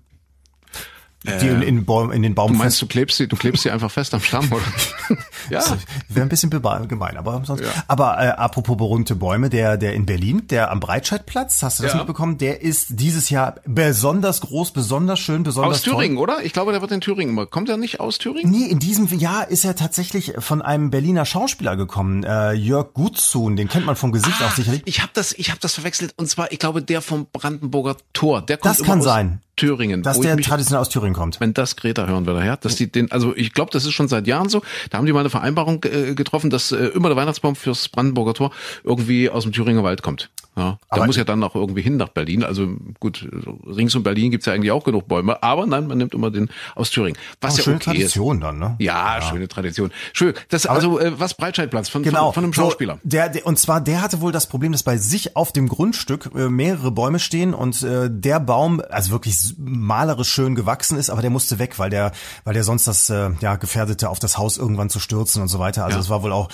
[1.24, 3.64] Die in, in, Baum, in den Baum Äh, Du meinst, du klebst sie, du klebst
[3.64, 4.62] sie einfach fest am Stamm, oder?
[5.50, 5.62] ja.
[6.08, 7.62] Wäre ein bisschen gemein, aber sonst.
[7.62, 7.68] Ja.
[7.88, 11.92] Aber äh, apropos berühmte Bäume, der der in Berlin, der am Breitscheidplatz, hast du das
[11.92, 11.98] Ja.
[11.98, 12.38] mitbekommen?
[12.38, 16.44] Der ist dieses Jahr besonders groß, besonders schön, besonders Aus Thüringen, oder?
[16.44, 17.46] Ich glaube, der wird in Thüringen immer.
[17.46, 18.50] Kommt er nicht aus Thüringen?
[18.52, 23.56] Nee, in diesem Jahr ist er tatsächlich von einem Berliner Schauspieler gekommen, äh, Jörg Gutzun,
[23.56, 24.82] den kennt man vom Gesicht auch sicherlich.
[24.84, 26.12] Ich habe das, ich habe das verwechselt.
[26.16, 28.42] Und zwar, ich glaube, der vom Brandenburger Tor.
[28.42, 29.40] Der kommt Das kann aus sein.
[29.56, 30.04] Thüringen.
[30.04, 31.40] Dass der traditionell aus Thüringen kommt.
[31.40, 34.08] wenn das Greta hören würde, ja, dass die den, also ich glaube, das ist schon
[34.08, 34.62] seit Jahren so.
[34.90, 38.34] Da haben die mal eine Vereinbarung äh, getroffen, dass äh, immer der Weihnachtsbaum fürs Brandenburger
[38.34, 38.50] Tor
[38.84, 40.30] irgendwie aus dem Thüringer Wald kommt.
[40.56, 42.42] Ja, der Aber- muss ja dann auch irgendwie hin nach Berlin.
[42.42, 42.66] Also
[42.98, 43.28] gut,
[43.64, 46.50] rings um Berlin gibt's ja eigentlich auch genug Bäume, aber nein, man nimmt immer den
[46.74, 47.16] aus Thüringen.
[47.40, 47.96] Was ja schöne okay ist.
[48.14, 48.74] Tradition dann, ne?
[48.80, 49.92] Ja, schöne Tradition.
[50.12, 50.34] Schön.
[50.48, 52.26] Das also äh, was Breitscheidplatz von, Genau.
[52.32, 52.98] von, von einem So, Schauspieler.
[53.04, 56.30] der, der, und zwar, der hatte wohl das Problem, dass bei sich auf dem Grundstück
[56.34, 61.22] äh, mehrere Bäume stehen und äh, der Baum, also wirklich malerisch schön gewachsen ist, aber
[61.22, 62.12] der musste weg, weil der,
[62.44, 65.58] weil der sonst das äh, ja gefährdete, auf das Haus irgendwann zu stürzen und so
[65.58, 65.84] weiter.
[65.84, 66.02] Also Ja.
[66.02, 66.48] es war wohl auch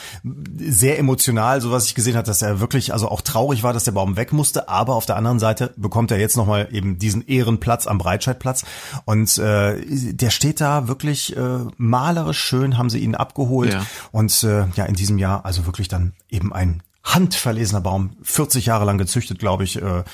[0.59, 3.85] sehr emotional, so was ich gesehen habe, dass er wirklich, also auch traurig war, dass
[3.85, 7.27] der Baum weg musste, aber auf der anderen Seite bekommt er jetzt nochmal eben diesen
[7.27, 8.65] Ehrenplatz am Breitscheidplatz
[9.05, 9.81] und äh,
[10.13, 13.87] der steht da wirklich äh, malerisch schön, haben sie ihn abgeholt Ja.
[14.13, 18.85] und äh, ja, in diesem Jahr also wirklich dann eben ein handverlesener Baum, 40 Jahre
[18.85, 20.05] lang gezüchtet, glaube ich, äh,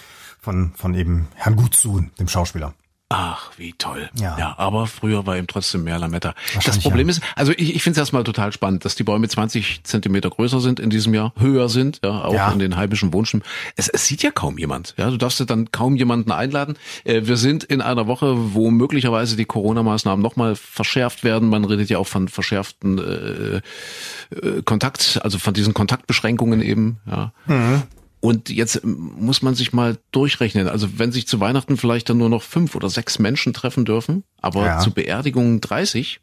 [0.41, 2.73] von, von eben Herrn Gutzun, dem Schauspieler.
[3.13, 4.09] Ach, wie toll.
[4.21, 4.39] Ja.
[4.39, 6.33] ja, aber früher war eben trotzdem mehr Lametta.
[6.65, 7.15] Das Problem ja.
[7.15, 10.61] ist, also ich, ich finde es erstmal total spannend, dass die Bäume 20 Zentimeter größer
[10.61, 12.53] sind in diesem Jahr, höher sind, ja, auch Ja.
[12.53, 13.43] in den heimischen Wohnstimmen.
[13.75, 14.95] Es, es sieht ja kaum jemand.
[14.97, 16.77] Ja, du darfst ja dann kaum jemanden einladen.
[17.03, 21.49] Äh, wir sind in einer Woche, wo möglicherweise die Corona-Maßnahmen nochmal verschärft werden.
[21.49, 27.01] Man redet ja auch von verschärften äh, äh, Kontakt, also von diesen Kontaktbeschränkungen eben.
[27.11, 27.33] Ja.
[27.47, 27.83] Mhm.
[28.21, 30.69] Und jetzt muss man sich mal durchrechnen.
[30.69, 34.25] Also wenn sich zu Weihnachten vielleicht dann nur noch fünf oder sechs Menschen treffen dürfen,
[34.43, 34.79] aber Ja.
[34.81, 36.21] zu Beerdigungen 30,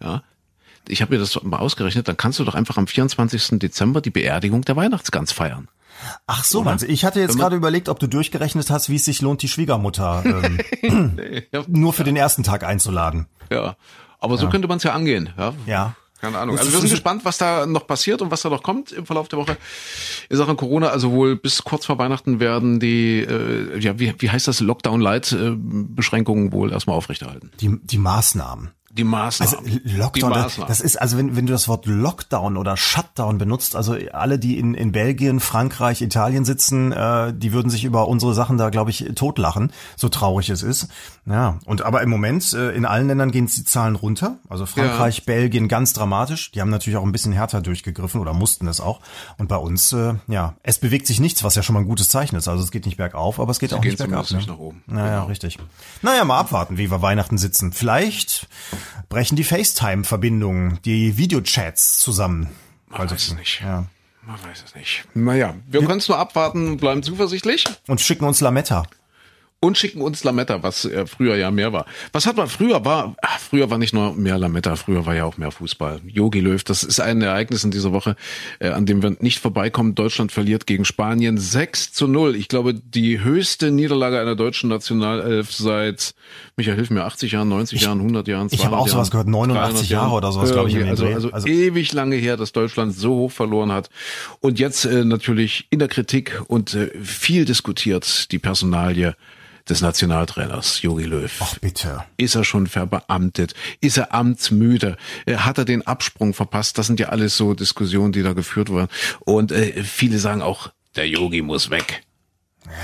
[0.00, 0.22] ja,
[0.88, 3.58] ich habe mir das mal ausgerechnet, dann kannst du doch einfach am 24.
[3.58, 5.68] Dezember die Beerdigung der Weihnachtsgans feiern.
[6.26, 6.86] Ach so, du?
[6.86, 10.22] Ich hatte jetzt gerade überlegt, ob du durchgerechnet hast, wie es sich lohnt, die Schwiegermutter
[10.82, 11.18] ähm,
[11.52, 13.26] Ja, nur für den ersten Tag einzuladen.
[13.50, 13.76] ja.
[14.20, 15.30] aber so könnte man es ja angehen.
[15.36, 15.52] Ja.
[15.66, 15.96] Ja.
[16.20, 16.58] Keine Ahnung.
[16.58, 19.28] Also wir sind gespannt, was da noch passiert und was da noch kommt im Verlauf
[19.28, 19.56] der Woche.
[20.30, 24.30] In Sachen Corona, also wohl bis kurz vor Weihnachten werden die, äh, ja, wie, wie
[24.30, 27.50] heißt das, Lockdown-Light-Beschränkungen wohl erstmal aufrechterhalten.
[27.60, 28.70] Die, die Maßnahmen.
[28.96, 29.58] Die Maßnahmen.
[29.58, 30.68] Also Lockdown, die das, Maßnahmen.
[30.68, 34.58] das ist, also wenn, wenn du das Wort Lockdown oder Shutdown benutzt, also alle, die
[34.58, 38.90] in, in Belgien, Frankreich, Italien sitzen, äh, die würden sich über unsere Sachen da, glaube
[38.90, 40.88] ich, totlachen, so traurig es ist.
[41.28, 44.38] Ja, und aber im Moment, äh, in allen Ländern gehen die Zahlen runter.
[44.48, 46.52] Also Frankreich, Belgien ganz dramatisch.
[46.52, 49.00] Die haben natürlich auch ein bisschen härter durchgegriffen oder mussten es auch.
[49.36, 52.08] Und bei uns, äh, ja, es bewegt sich nichts, was ja schon mal ein gutes
[52.10, 52.46] Zeichen ist.
[52.46, 54.30] Also es geht nicht bergauf, aber es geht auch gehen nicht bergab.
[54.30, 54.36] Ne?
[54.36, 54.84] nicht nach oben.
[54.86, 55.26] Naja, Genau.
[55.26, 55.58] richtig.
[56.00, 57.72] Naja, mal abwarten, wie wir Weihnachten sitzen.
[57.72, 58.46] Vielleicht
[59.08, 62.50] brechen die FaceTime-Verbindungen, die Videochats zusammen.
[62.88, 63.62] Man weiß es nicht.
[63.62, 63.86] Ja.
[64.24, 65.04] Man weiß es nicht.
[65.14, 68.84] Naja, wir können es nur abwarten und bleiben zuversichtlich Und schicken uns Lametta.
[69.60, 71.86] Und schicken uns Lametta, was äh, früher ja mehr war.
[72.12, 73.16] Was hat man früher war?
[73.22, 76.00] Ach, früher war nicht nur mehr Lametta, früher war ja auch mehr Fußball.
[76.06, 78.16] Yogi Löw, das ist ein Ereignis in dieser Woche,
[78.58, 79.94] äh, an dem wir nicht vorbeikommen.
[79.94, 82.36] Deutschland verliert gegen Spanien 6 zu 0.
[82.36, 86.14] Ich glaube, die höchste Niederlage einer deutschen Nationalelf seit,
[86.58, 89.28] Michael, hilf mir, 80 Jahren, 90 Jahren, 100 Jahren, 200 ich habe auch sowas gehört,
[89.28, 91.14] 89 300 Jahre oder sowas, glaube ich, Also, Dreh.
[91.14, 93.90] also, Also- ewig lange her, dass Deutschland so hoch verloren hat.
[94.40, 99.14] Und jetzt äh, natürlich in der Kritik und äh, viel diskutiert die Personalie
[99.68, 101.30] des Nationaltrainers Jogi Löw.
[101.40, 102.04] Ach bitte.
[102.16, 103.52] Ist er schon verbeamtet?
[103.82, 104.96] Ist er amtsmüde?
[105.26, 106.78] Äh, Hat er den Absprung verpasst?
[106.78, 108.88] Das sind ja alles so Diskussionen, die da geführt wurden.
[109.20, 112.02] Und äh, viele sagen auch, der Yogi muss weg.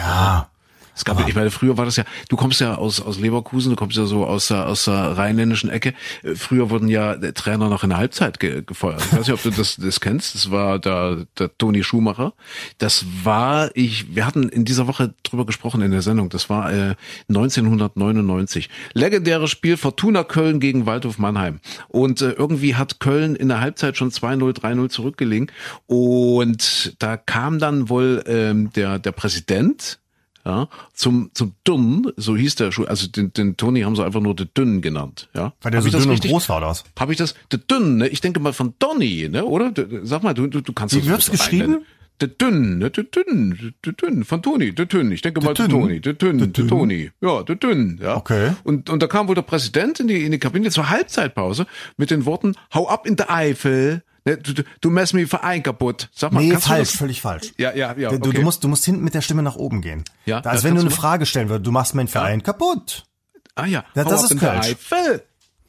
[0.05, 0.51] Ja.
[0.95, 3.77] Es gab, ich meine, früher war das ja, du kommst ja aus, aus Leverkusen, du
[3.77, 5.95] kommst ja so aus der, aus der rheinländischen Ecke.
[6.23, 9.03] Äh, Früher wurden ja der Trainer noch in der Halbzeit ge, gefeuert.
[9.03, 10.35] Ich weiß nicht, ob du das, das kennst.
[10.35, 12.35] Das war der, der Toni Schumacher.
[12.79, 16.29] Das war, ich, wir hatten in dieser Woche drüber gesprochen in der Sendung.
[16.29, 16.95] Das war äh,
[17.29, 18.69] 1999.
[18.93, 21.61] Legendäres Spiel Fortuna Köln gegen Waldhof Mannheim.
[21.89, 25.51] Und äh, irgendwie hat Köln in der Halbzeit schon 2-0, 3-0 zurückgelegen.
[25.87, 30.01] Und da kam dann wohl ähm, der, der Präsident
[30.45, 34.21] ja, zum, zum Dünnen, so hieß der Schuh, also den, den Toni haben sie einfach
[34.21, 35.53] nur den Dünnen genannt, ja.
[35.63, 36.85] Weil der Hab so dünn und richtig- groß war das.
[36.99, 38.09] Hab ich das, der Dünn, ne?
[38.09, 39.71] Ich denke mal von Donny, ne, oder?
[39.71, 41.85] D- Sag mal, du, du, du kannst Wie das wird's geschrieben?
[42.21, 45.11] Der Dünn, ne, der Dünn, der Dünn, von Toni, der Dünn.
[45.11, 45.81] Ich denke mal, der Dünn?
[45.81, 46.69] Toni, der Dünn, Der der Dünn?
[46.69, 47.11] Toni.
[47.21, 48.17] Ja, der Dünn, ja.
[48.17, 48.51] Okay.
[48.65, 52.11] Und, und da kam wohl der Präsident in die, in die Kabine zur Halbzeitpause mit
[52.11, 56.09] den Worten, hau ab in der Eifel, ne, du, du, machst mir Verein kaputt.
[56.15, 57.53] Sag mal, Nee, falsch, völlig falsch.
[57.59, 58.33] Ja, ja, ja, Du, okay.
[58.33, 60.05] du, musst, du musst hinten mit der Stimme nach oben gehen.
[60.25, 63.07] Ja, als wenn du eine du Frage stellen würdest, du machst meinen Verein kaputt.
[63.55, 64.43] Ah ja, Ja, hau das ist.
[64.43, 65.25] Eifel.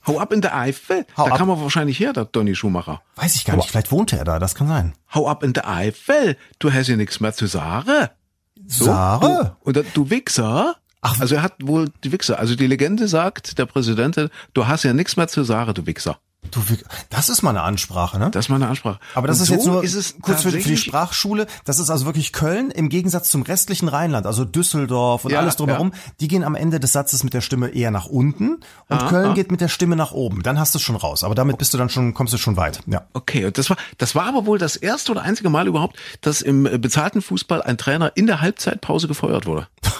[0.05, 1.05] Hau ab in der Eifel.
[1.15, 1.37] Hau da ab.
[1.37, 3.01] kam er wahrscheinlich her, der Donny Schumacher.
[3.15, 4.93] Weiß ich gar nicht, vielleicht wohnte er da, das kann sein.
[5.13, 6.37] Hau ab in der Eifel.
[6.59, 8.09] Du hast ja nichts mehr zu sagen.
[8.65, 9.55] So, Sarah?
[9.63, 10.75] Du, oder du Wichser.
[11.01, 11.19] Ach.
[11.19, 12.39] also er hat wohl die Wichser.
[12.39, 16.17] Also die Legende sagt, der Präsident, du hast ja nichts mehr zu sagen, du Wichser.
[16.51, 16.61] Du,
[17.09, 18.29] das ist mal eine Ansprache, ne?
[18.31, 18.99] Das ist meine Ansprache.
[19.15, 21.47] Aber das Und ist so jetzt nur ist kurz für, für die Sprachschule.
[21.65, 25.55] Das ist also wirklich Köln im Gegensatz zum restlichen Rheinland, also Düsseldorf und Ja, alles
[25.55, 25.91] drumherum.
[25.93, 25.99] ja.
[26.19, 29.31] Die gehen am Ende des Satzes mit der Stimme eher nach unten und Ah, Köln
[29.31, 29.33] ah.
[29.33, 30.43] geht mit der Stimme nach oben.
[30.43, 31.23] Dann hast du es schon raus.
[31.23, 32.81] Aber damit bist du dann schon, kommst du schon weit.
[32.85, 33.03] Ja.
[33.13, 36.41] Okay, und das war, das war aber wohl das erste oder einzige Mal überhaupt, dass
[36.41, 39.67] im äh, bezahlten Fußball ein Trainer in der Halbzeitpause gefeuert wurde.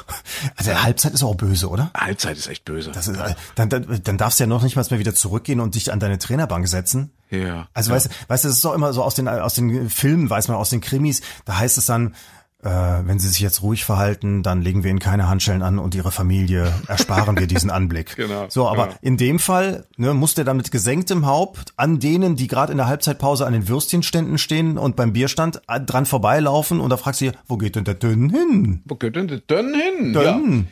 [0.58, 1.90] Also Halbzeit ist auch böse, oder?
[1.96, 2.92] Halbzeit ist echt böse.
[2.92, 5.60] Das ist, äh, dann, dann, dann darfst du ja noch nicht mal mehr wieder zurückgehen
[5.62, 7.12] und dich an deine Trainerbank setzen.
[7.30, 7.68] ja.
[7.74, 10.30] Also weißt, du- weißt du, das ist doch immer so aus den aus den Filmen,
[10.30, 12.16] weiß man, aus den Krimis, da heißt es dann,
[12.64, 15.96] äh, wenn sie sich jetzt ruhig verhalten, dann legen wir ihnen keine Handschellen an und
[15.96, 18.16] ihre Familie ersparen wir diesen Anblick.
[18.16, 18.98] Genau, So, aber genau.
[19.02, 22.78] in dem Fall ne, muss der dann mit gesenktem Haupt an denen, die gerade in
[22.78, 27.20] der Halbzeitpause an den Würstchenständen stehen und beim Bierstand äh, dran vorbeilaufen und da fragst
[27.22, 28.82] du, wo geht denn der Dünn hin?
[28.86, 30.14] Wo geht denn der Dönn hin?
[30.14, 30.54] Dönn.
[30.60, 30.64] Ja.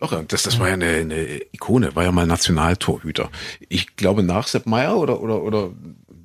[0.00, 3.30] Ach, das, das war ja eine, eine Ikone, war ja mal Nationaltorhüter.
[3.68, 5.70] Ich glaube nach Sepp Meier oder, oder, oder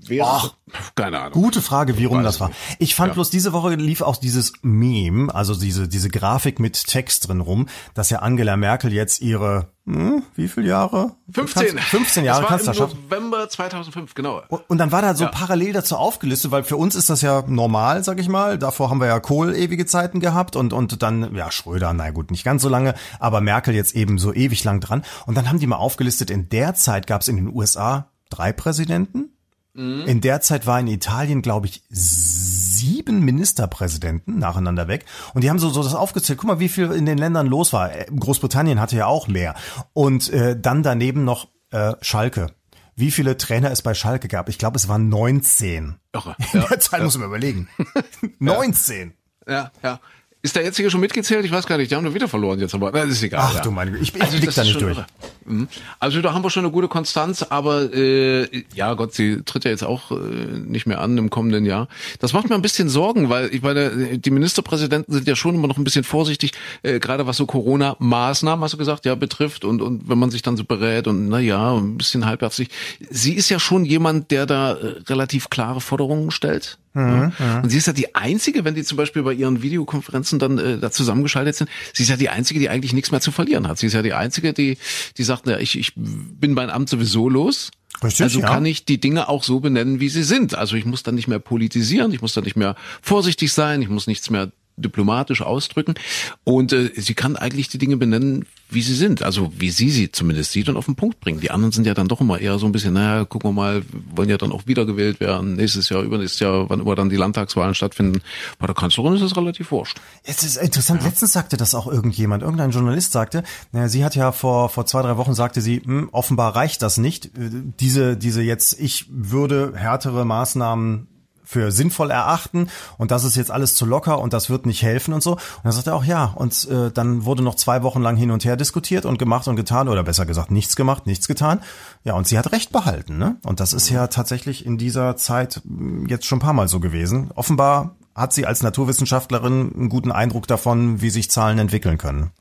[0.10, 0.26] wer?
[0.26, 0.54] Ach.
[0.96, 1.32] keine Ahnung.
[1.34, 2.52] Gute Frage, wie rum das war.
[2.80, 3.14] Ich fand Ja.
[3.16, 7.68] bloß diese Woche lief auch dieses Meme, also diese diese Grafik mit Text drin rum,
[7.94, 11.12] dass ja Angela Merkel jetzt ihre hm, wie viele Jahre?
[11.32, 11.76] 15.
[11.76, 12.96] Kanz- 15 Jahre Kanzlerschaft.
[13.04, 14.42] November 2005, genau.
[14.68, 15.30] Und dann war da so Ja.
[15.30, 18.58] parallel dazu aufgelistet, weil für uns ist das ja normal, sag ich mal.
[18.58, 22.32] Davor haben wir ja Kohl ewige Zeiten gehabt und, und dann, ja, Schröder, na gut,
[22.32, 25.04] nicht ganz so lange, aber Merkel jetzt eben so ewig lang dran.
[25.28, 28.52] Und dann haben die mal aufgelistet, in der Zeit gab es in den USA drei
[28.54, 29.30] Präsidenten.
[29.78, 35.06] In der Zeit war in Italien, glaube ich, sieben Ministerpräsidenten nacheinander weg.
[35.34, 36.40] Und die haben so, so das aufgezählt.
[36.40, 37.94] Guck mal, wie viel in den Ländern los war.
[37.94, 39.54] Äh, Großbritannien hatte ja auch mehr.
[39.94, 42.52] Und äh, dann daneben noch äh, Schalke.
[42.96, 44.48] Wie viele Trainer es bei Schalke gab?
[44.48, 45.96] Ich glaube, es waren 19.
[46.14, 46.38] Irre.
[46.54, 47.68] In Ja, der Zeit muss man überlegen.
[48.40, 49.14] 19.
[49.48, 50.00] ja, ja.
[50.46, 51.44] Ist der jetzige schon mitgezählt?
[51.44, 51.90] Ich weiß gar nicht.
[51.90, 53.46] Die haben nur wieder verloren jetzt, aber das ist egal.
[53.50, 53.62] Ach ja.
[53.62, 54.96] du meine Güte, ich, ich Also blick da nicht durch.
[54.96, 55.08] irre.
[55.46, 55.68] Mhm.
[56.00, 59.72] Also da haben wir schon eine gute Konstanz, aber äh, ja Gott, sie tritt ja
[59.72, 61.88] jetzt auch äh, nicht mehr an im kommenden Jahr.
[62.20, 65.68] Das macht mir ein bisschen Sorgen, weil ich meine, die Ministerpräsidenten sind ja schon immer
[65.68, 66.52] noch ein bisschen vorsichtig,
[66.84, 70.44] äh, gerade was so Corona-Maßnahmen, hast du gesagt, ja betrifft und und wenn man sich
[70.44, 72.70] dann so berät und na ja, ein bisschen halbherzig.
[73.10, 76.78] Sie ist ja schon jemand, der da äh, relativ klare Forderungen stellt.
[76.96, 77.60] Mhm, ja.
[77.60, 80.78] Und sie ist ja die einzige, wenn die zum Beispiel bei ihren Videokonferenzen dann äh,
[80.78, 83.78] da zusammengeschaltet sind, sie ist ja die einzige, die eigentlich nichts mehr zu verlieren hat.
[83.78, 84.78] Sie ist ja die einzige, die,
[85.18, 87.72] die sagt, ja, ich, ich bin mein Amt sowieso los.
[88.02, 88.48] Richtig, also ja.
[88.48, 90.56] kann ich die Dinge auch so benennen, wie sie sind.
[90.56, 93.90] Also ich muss dann nicht mehr politisieren, ich muss dann nicht mehr vorsichtig sein, ich
[93.90, 95.96] muss nichts mehr diplomatisch ausdrücken.
[96.44, 99.24] Und äh, sie kann eigentlich die Dinge benennen, wie sie sind.
[99.24, 101.40] Also wie sie sie zumindest sieht und auf den Punkt bringen.
[101.40, 103.84] Die anderen sind ja dann doch immer eher so ein bisschen, naja, gucken wir mal,
[104.14, 105.56] wollen ja dann auch wiedergewählt werden.
[105.56, 108.22] Nächstes Jahr, übernächstes Jahr, wann immer dann die Landtagswahlen stattfinden.
[108.60, 110.00] Bei der Kanzlerin ist es relativ wurscht.
[110.24, 114.32] Es ist interessant, letztens sagte das auch irgendjemand, irgendein Journalist sagte, naja, sie hat ja
[114.32, 118.42] vor, vor zwei, drei Wochen sagte sie, hm, offenbar reicht das nicht, äh, diese, diese
[118.42, 121.08] jetzt, ich würde härtere Maßnahmen
[121.46, 125.14] für sinnvoll erachten und das ist jetzt alles zu locker und das wird nicht helfen
[125.14, 125.34] und so.
[125.34, 128.32] Und dann sagt er auch, ja, und äh, dann wurde noch zwei Wochen lang hin
[128.32, 131.62] und her diskutiert und gemacht und getan oder besser gesagt nichts gemacht, nichts getan.
[132.04, 133.38] Ja, und sie hat recht behalten, ne?
[133.44, 136.80] Und das ist ja tatsächlich in dieser Zeit mh, jetzt schon ein paar Mal so
[136.80, 137.32] gewesen.
[137.36, 142.32] Offenbar hat sie als Naturwissenschaftlerin einen guten Eindruck davon, wie sich Zahlen entwickeln können.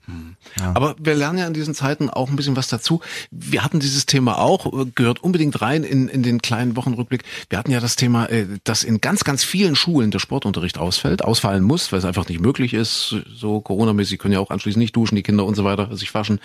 [0.61, 0.73] Ja.
[0.75, 3.01] Aber wir lernen ja in diesen Zeiten auch ein bisschen was dazu.
[3.33, 7.25] Wir hatten dieses Thema auch, gehört unbedingt rein in, in den kleinen Wochenrückblick.
[7.49, 11.25] Wir hatten ja das Thema, äh, dass in ganz, ganz vielen Schulen der Sportunterricht ausfällt,
[11.25, 13.17] ausfallen muss, weil es einfach nicht möglich ist.
[13.35, 16.39] So Corona-mäßig können ja auch anschließend nicht duschen, die Kinder und so weiter, sich waschen.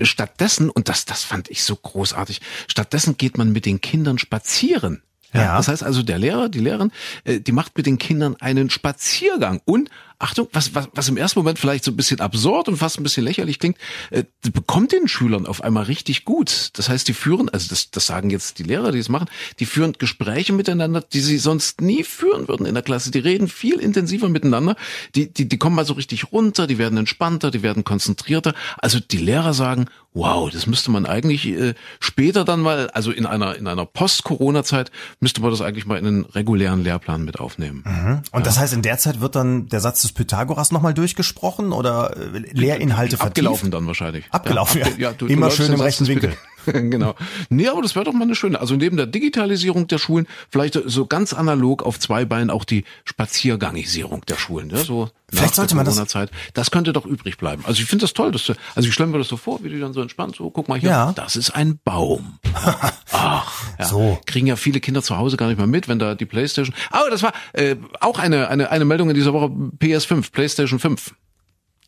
[0.00, 5.02] Stattdessen, und das, das fand ich so großartig, stattdessen geht man mit den Kindern spazieren.
[5.40, 5.56] Ja.
[5.56, 6.92] Das heißt also, der Lehrer, die Lehrerin,
[7.24, 11.38] äh, die macht mit den Kindern einen Spaziergang und Achtung, was, was, was im ersten
[11.38, 13.76] Moment vielleicht so ein bisschen absurd und fast ein bisschen lächerlich klingt,
[14.10, 16.70] äh, bekommt den Schülern auf einmal richtig gut.
[16.74, 19.66] Das heißt, die führen, also das, das sagen jetzt die Lehrer, die es machen, die
[19.66, 23.10] führen Gespräche miteinander, die sie sonst nie führen würden in der Klasse.
[23.10, 24.76] Die reden viel intensiver miteinander.
[25.14, 28.54] Die, die, die kommen mal so richtig runter, die werden entspannter, die werden konzentrierter.
[28.78, 33.26] Also die Lehrer sagen, wow, das müsste man eigentlich äh, später dann mal, also in
[33.26, 37.84] einer, in einer Post-Corona-Zeit, müsste man das eigentlich mal in einen regulären Lehrplan mit aufnehmen.
[37.84, 38.22] Mhm.
[38.32, 38.40] Und ja.
[38.40, 42.38] das heißt, in der Zeit wird dann der Satz des Pythagoras nochmal durchgesprochen oder äh,
[42.52, 43.38] Lehrinhalte vertieft?
[43.38, 44.24] Abgelaufen dann wahrscheinlich.
[44.30, 44.86] Abgelaufen, ja.
[44.98, 45.12] ja.
[45.12, 46.36] du, Immer du schön im rechten Winkel.
[46.72, 47.14] genau.
[47.48, 48.60] Nee, aber das wäre doch mal eine schöne.
[48.60, 52.84] Also neben der Digitalisierung der Schulen, vielleicht so ganz analog auf zwei Beinen auch die
[53.04, 54.70] Spaziergangisierung der Schulen.
[54.70, 55.96] Ja, so vielleicht sollte man das.
[56.06, 56.30] Zeit.
[56.54, 57.64] Das könnte doch übrig bleiben.
[57.66, 58.30] Also ich finde das toll.
[58.32, 60.68] Dass, also ich stelle mir das so vor, wie die dann so entspannt so, guck
[60.68, 61.12] mal hier, ja.
[61.12, 62.38] das ist ein Baum.
[63.12, 63.84] Ach, ja.
[63.84, 64.18] so.
[64.26, 66.74] Kriegen ja viele Kinder zu Hause gar nicht mehr mit, wenn da die Playstation.
[66.90, 71.14] Aber das war äh, auch eine, eine, eine Meldung in dieser Woche PS5, Playstation 5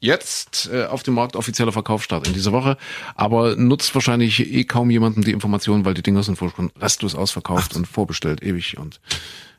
[0.01, 2.77] jetzt äh, auf dem Markt offizieller Verkaufsstart in dieser Woche,
[3.15, 7.73] aber nutzt wahrscheinlich eh kaum jemandem die Informationen, weil die Dinger sind schon restlos ausverkauft
[7.73, 7.77] Ach.
[7.77, 9.01] und vorbestellt ewig und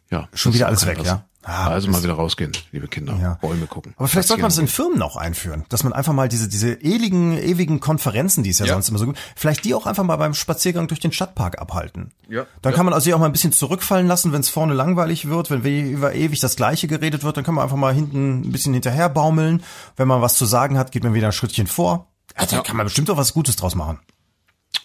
[0.10, 0.28] ja.
[0.34, 1.26] Schon wieder alles weg, ja.
[1.42, 3.18] Ah, also mal wieder rausgehen, liebe Kinder.
[3.20, 3.34] Ja.
[3.36, 3.94] Bäume gucken.
[3.98, 6.74] Aber vielleicht sollte man das in Firmen auch einführen, dass man einfach mal diese, diese
[6.74, 10.04] ewigen, ewigen Konferenzen, die es ja, ja, sonst immer so gibt, vielleicht die auch einfach
[10.04, 12.12] mal beim Spaziergang durch den Stadtpark abhalten.
[12.28, 12.46] Ja.
[12.62, 12.76] Dann ja.
[12.76, 15.64] kann man also auch mal ein bisschen zurückfallen lassen, wenn es vorne langweilig wird, wenn
[15.64, 19.08] über ewig das Gleiche geredet wird, dann kann man einfach mal hinten ein bisschen hinterher
[19.08, 19.64] baumeln.
[19.96, 22.08] Wenn man was zu sagen hat, geht man wieder ein Schrittchen vor.
[22.36, 24.00] Also, da kann man bestimmt auch was Gutes draus machen.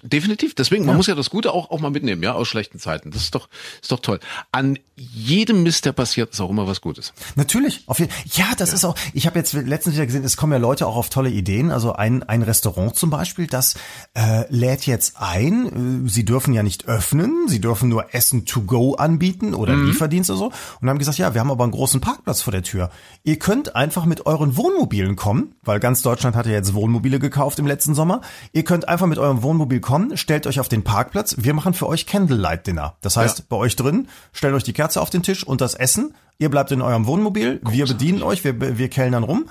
[0.02, 0.54] Definitiv.
[0.54, 3.10] Deswegen, man muss ja das Gute auch, auch mal mitnehmen, ja, aus schlechten Zeiten.
[3.10, 3.48] Das ist doch,
[3.80, 4.20] ist doch toll.
[4.52, 7.12] An jedem Mist, der passiert, ist auch immer was Gutes.
[7.36, 7.82] Natürlich.
[7.86, 8.74] Auf jeden, ja, das ja.
[8.76, 11.30] ist auch, ich habe jetzt letztens wieder gesehen, es kommen ja Leute auch auf tolle
[11.30, 11.70] Ideen.
[11.70, 13.74] Also ein, ein Restaurant zum Beispiel, das
[14.14, 16.04] äh, lädt jetzt ein.
[16.06, 19.86] Äh, sie dürfen ja nicht öffnen, sie dürfen nur Essen to go anbieten oder mhm.
[19.86, 20.52] Lieferdienst oder so.
[20.80, 22.90] Und haben gesagt, ja, wir haben aber einen großen Parkplatz vor der Tür.
[23.24, 27.58] Ihr könnt einfach mit euren Wohnmobilen kommen, weil ganz Deutschland hat ja jetzt Wohnmobile gekauft
[27.58, 28.20] im letzten Sommer.
[28.52, 31.36] Ihr könnt einfach mit eurem Wohnmobil kommen, stellt euch auf den Parkplatz.
[31.38, 32.96] Wir machen für euch Candlelight Dinner.
[33.02, 33.44] Das heißt, ja.
[33.50, 36.14] bei euch drin, stellt euch die Kerze auf den Tisch und das Essen.
[36.38, 37.58] Ihr bleibt in eurem Wohnmobil.
[37.58, 37.78] Großartig.
[37.78, 38.42] Wir bedienen euch.
[38.44, 39.48] Wir, wir kellnern rum.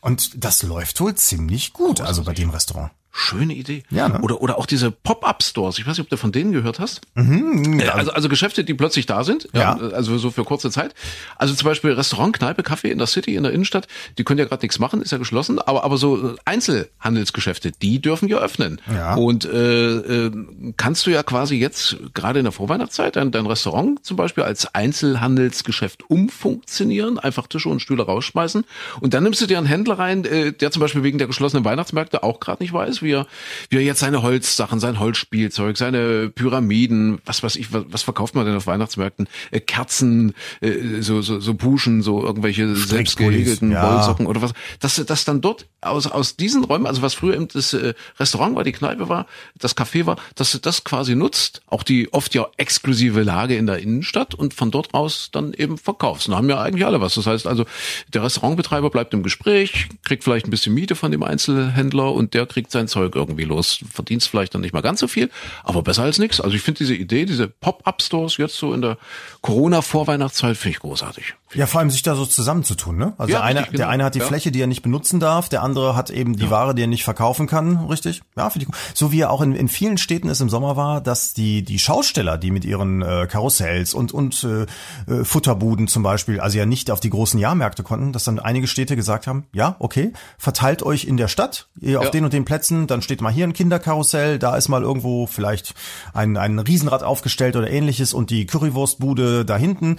[0.00, 2.90] Und das läuft wohl ziemlich gut, also bei dem Restaurant.
[3.18, 3.82] Schöne Idee.
[3.90, 4.20] Ja, ne?
[4.20, 5.78] Oder oder auch diese Pop-up-Stores.
[5.78, 7.00] Ich weiß nicht, ob du von denen gehört hast.
[7.14, 7.94] Mhm, ja.
[7.94, 9.48] also also Geschäfte, die plötzlich da sind.
[9.54, 9.78] Ja.
[9.80, 9.88] ja.
[9.88, 10.94] Also so für kurze Zeit.
[11.36, 13.88] Also zum Beispiel Restaurant, Kneipe, Kaffee in der City, in der Innenstadt.
[14.18, 15.58] Die können ja gerade nichts machen, ist ja geschlossen.
[15.58, 18.82] Aber aber so Einzelhandelsgeschäfte, die dürfen ja öffnen.
[18.92, 19.14] Ja.
[19.14, 20.30] Und äh, äh,
[20.76, 24.74] kannst du ja quasi jetzt gerade in der Vorweihnachtszeit dein, dein Restaurant zum Beispiel als
[24.74, 28.64] Einzelhandelsgeschäft umfunktionieren, einfach Tische und Stühle rausschmeißen
[29.00, 31.64] und dann nimmst du dir einen Händler rein, äh, der zum Beispiel wegen der geschlossenen
[31.64, 33.26] Weihnachtsmärkte auch gerade nicht weiß wie er,
[33.70, 38.34] wie er jetzt seine Holzsachen, sein Holzspielzeug, seine Pyramiden, was weiß ich, was, was verkauft
[38.34, 39.28] man denn auf Weihnachtsmärkten?
[39.50, 43.82] Äh, Kerzen, äh, so, so, so Puschen, so irgendwelche selbstgehegelten ja.
[43.82, 44.52] Wollsocken oder was.
[44.80, 48.56] Dass, dass dann dort aus, aus diesen Räumen, also was früher eben das äh, Restaurant
[48.56, 49.26] war, die Kneipe war,
[49.58, 53.66] das Café war, dass du das quasi nutzt, auch die oft ja exklusive Lage in
[53.66, 56.28] der Innenstadt und von dort aus dann eben verkaufst.
[56.28, 57.14] Und da haben ja eigentlich alle was.
[57.14, 57.64] Das heißt also,
[58.12, 62.46] der Restaurantbetreiber bleibt im Gespräch, kriegt vielleicht ein bisschen Miete von dem Einzelhändler und der
[62.46, 63.80] kriegt sein Zeug irgendwie los.
[63.92, 65.30] Verdienst vielleicht dann nicht mal ganz so viel,
[65.64, 66.40] aber besser als nichts.
[66.40, 68.98] Also ich finde diese Idee, diese Pop-up-Stores jetzt so in der
[69.42, 71.34] Corona-Vorweihnachtszeit, finde ich großartig.
[71.54, 73.14] Ja, vor allem sich da so zusammenzutun, ne?
[73.18, 73.84] Also ja, einer, richtig, genau.
[73.84, 74.24] der eine hat die ja.
[74.24, 76.50] Fläche, die er nicht benutzen darf, der andere hat eben die ja.
[76.50, 78.22] Ware, die er nicht verkaufen kann, richtig?
[78.36, 78.76] Ja, finde ich gut.
[78.94, 81.78] So wie er auch in, in vielen Städten es im Sommer war, dass die die
[81.78, 84.66] Schausteller, die mit ihren äh, Karussells und und äh,
[85.12, 88.66] äh, Futterbuden zum Beispiel, also ja nicht auf die großen Jahrmärkte konnten, dass dann einige
[88.66, 92.44] Städte gesagt haben, ja, okay, verteilt euch in der Stadt, ihr auf den und den
[92.44, 95.74] Plätzen, dann steht mal hier ein Kinderkarussell, da ist mal irgendwo vielleicht
[96.12, 99.96] ein ein Riesenrad aufgestellt oder ähnliches und die Currywurstbude da hinten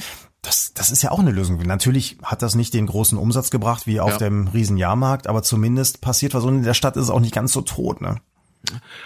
[0.47, 1.57] das, das ist ja auch eine Lösung.
[1.57, 4.17] Natürlich hat das nicht den großen Umsatz gebracht wie auf ja.
[4.17, 7.51] dem Riesenjahrmarkt, aber zumindest passiert was und in der Stadt ist es auch nicht ganz
[7.51, 8.21] so tot, ne?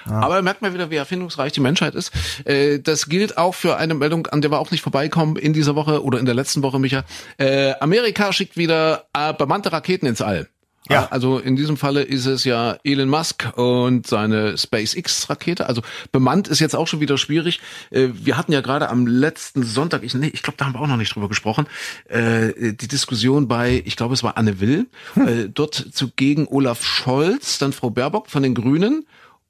[0.07, 0.19] Ja.
[0.21, 2.11] Aber merkt mal wieder, wie erfindungsreich die Menschheit ist.
[2.45, 5.75] Äh, das gilt auch für eine Meldung, an der wir auch nicht vorbeikommen in dieser
[5.75, 7.03] Woche oder in der letzten Woche, Micha.
[7.37, 9.05] Äh, Amerika schickt wieder
[9.37, 10.47] bemannte Raketen ins All.
[10.91, 11.07] Ja.
[11.09, 15.67] Also in diesem Falle ist es ja Elon Musk und seine SpaceX-Rakete.
[15.67, 17.59] Also bemannt ist jetzt auch schon wieder schwierig.
[17.89, 20.81] Äh, wir hatten ja gerade am letzten Sonntag, ich, nee, ich glaube, da haben wir
[20.81, 21.67] auch noch nicht drüber gesprochen,
[22.09, 25.27] äh, die Diskussion bei, ich glaube, es war Anne Will, hm.
[25.27, 29.05] Äh, dort zugegen Olaf Scholz, dann Frau Baerbock von den Grünen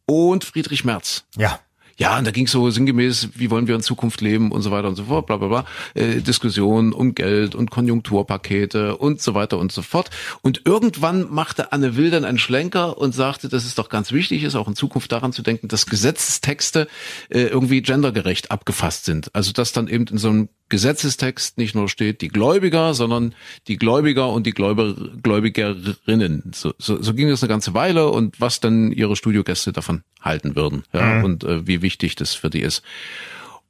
[0.06, 1.26] und Friedrich Merz.
[1.38, 1.60] Ja.
[2.02, 4.72] Ja, und da ging es so sinngemäß, wie wollen wir in Zukunft leben und so
[4.72, 5.66] weiter und so fort, bla bla bla.
[5.94, 10.10] Äh, Diskussionen um Geld und Konjunkturpakete und so weiter und so fort.
[10.42, 14.42] Und irgendwann machte Anne Will dann einen Schlenker und sagte, dass es doch ganz wichtig
[14.42, 16.88] ist, auch in Zukunft daran zu denken, dass Gesetzestexte
[17.30, 19.30] äh, irgendwie gendergerecht abgefasst sind.
[19.36, 23.36] Also dass dann eben in so einem Gesetzestext nicht nur steht die Gläubiger, sondern
[23.68, 26.52] die Gläubiger und die Gläubiger, Gläubigerinnen.
[26.56, 30.56] So, so, so ging das eine ganze Weile und was dann ihre Studiogäste davon halten
[30.56, 31.24] würden ja, mhm.
[31.24, 32.82] und äh, wie wichtig das für die ist.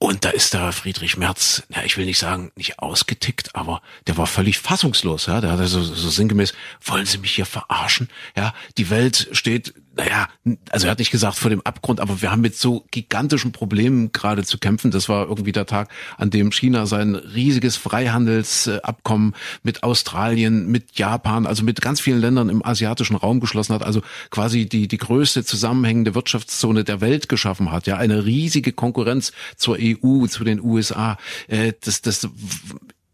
[0.01, 4.17] Und da ist da Friedrich Merz, ja, ich will nicht sagen, nicht ausgetickt, aber der
[4.17, 5.41] war völlig fassungslos, ja.
[5.41, 8.09] Der hat so, so sinngemäß, wollen Sie mich hier verarschen?
[8.35, 10.29] Ja, die Welt steht naja,
[10.69, 14.13] also er hat nicht gesagt vor dem Abgrund, aber wir haben mit so gigantischen Problemen
[14.13, 14.89] gerade zu kämpfen.
[14.89, 21.45] Das war irgendwie der Tag, an dem China sein riesiges Freihandelsabkommen mit Australien, mit Japan,
[21.45, 25.43] also mit ganz vielen Ländern im asiatischen Raum geschlossen hat, also quasi die, die größte
[25.43, 27.85] zusammenhängende Wirtschaftszone der Welt geschaffen hat.
[27.85, 31.17] Ja, eine riesige Konkurrenz zur EU, zu den USA.
[31.47, 32.27] Äh, das, das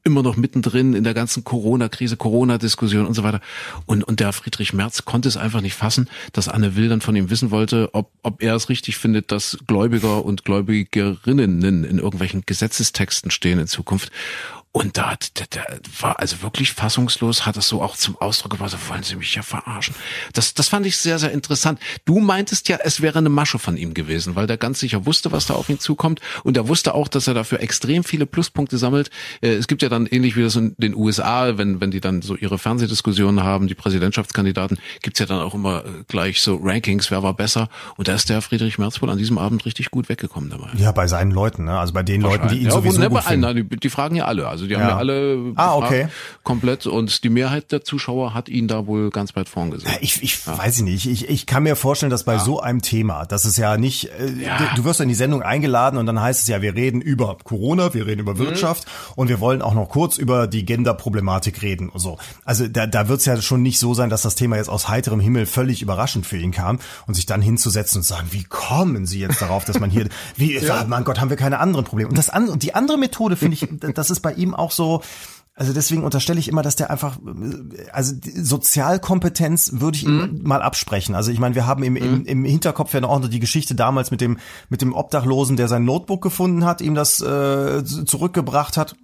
[0.08, 3.42] immer noch mittendrin in der ganzen Corona-Krise, Corona-Diskussion und so weiter.
[3.86, 7.16] Und, und der Friedrich Merz konnte es einfach nicht fassen, dass Anne Will dann von
[7.16, 12.44] ihm wissen wollte, ob, ob er es richtig findet, dass Gläubiger und Gläubigerinnen in irgendwelchen
[12.46, 14.12] Gesetzestexten stehen in Zukunft.
[14.72, 15.62] Und da, da, da
[16.02, 19.34] war also wirklich fassungslos, hat es so auch zum Ausdruck gebracht, so wollen Sie mich
[19.34, 19.96] ja verarschen.
[20.34, 21.80] Das, das fand ich sehr, sehr interessant.
[22.06, 25.32] Du meintest ja, es wäre eine Masche von ihm gewesen, weil der ganz sicher wusste,
[25.32, 26.22] was da auf ihn zukommt.
[26.44, 29.10] Und er wusste auch, dass er dafür extrem viele Pluspunkte sammelt.
[29.42, 32.22] Äh, es gibt ja dann ähnlich wie das in den USA, wenn, wenn die dann
[32.22, 37.10] so ihre Fernsehdiskussionen haben, die Präsidentschaftskandidaten, gibt's ja dann auch immer äh, gleich so Rankings,
[37.10, 37.70] wer war besser.
[37.96, 40.70] Und da ist der Friedrich Merz wohl an diesem Abend richtig gut weggekommen dabei.
[40.78, 41.80] Ja, bei seinen Leuten, ne?
[41.80, 44.26] also bei den Leuten, die ihn ja, sowieso gut bei allen, die, die fragen ja
[44.26, 44.48] alle.
[44.58, 46.08] Also die haben ja, ja alle ah, okay.
[46.44, 49.92] komplett und die Mehrheit der Zuschauer hat ihn da wohl ganz weit vorn gesehen.
[49.92, 50.58] Ja, ich ich ja.
[50.58, 52.40] weiß nicht, ich, ich kann mir vorstellen, dass bei ja.
[52.40, 54.32] so einem Thema, das ist ja nicht, äh,
[54.76, 57.94] du, wirst in die Sendung eingeladen und dann heißt es ja, wir reden über Corona,
[57.94, 58.40] wir reden über mhm.
[58.40, 59.14] Wirtschaft mhm.
[59.16, 62.18] und wir wollen auch noch kurz über die Gender-Problematik reden und so.
[62.44, 64.90] Also da, da wird es ja schon nicht so sein, dass das Thema jetzt aus
[64.90, 69.06] heiterem Himmel völlig überraschend für ihn kam und sich dann hinzusetzen und sagen, wie kommen
[69.06, 70.84] Sie jetzt darauf, dass man hier, wie, ja.
[70.88, 72.10] mein Gott, haben wir keine anderen Probleme.
[72.10, 75.02] Und das an, und die andere Methode finde ich, das ist bei ihm auch so,
[75.54, 77.18] also deswegen unterstelle ich immer, dass der einfach,
[77.92, 80.20] also Sozialkompetenz würde ich mhm.
[80.20, 81.16] ihm mal absprechen.
[81.16, 82.26] Also ich meine, wir haben im, im, mhm.
[82.26, 84.38] im Hinterkopf ja noch die Geschichte damals mit dem
[84.70, 88.96] mit dem Obdachlosen, der sein Notebook gefunden hat, ihm das äh, zurückgebracht hat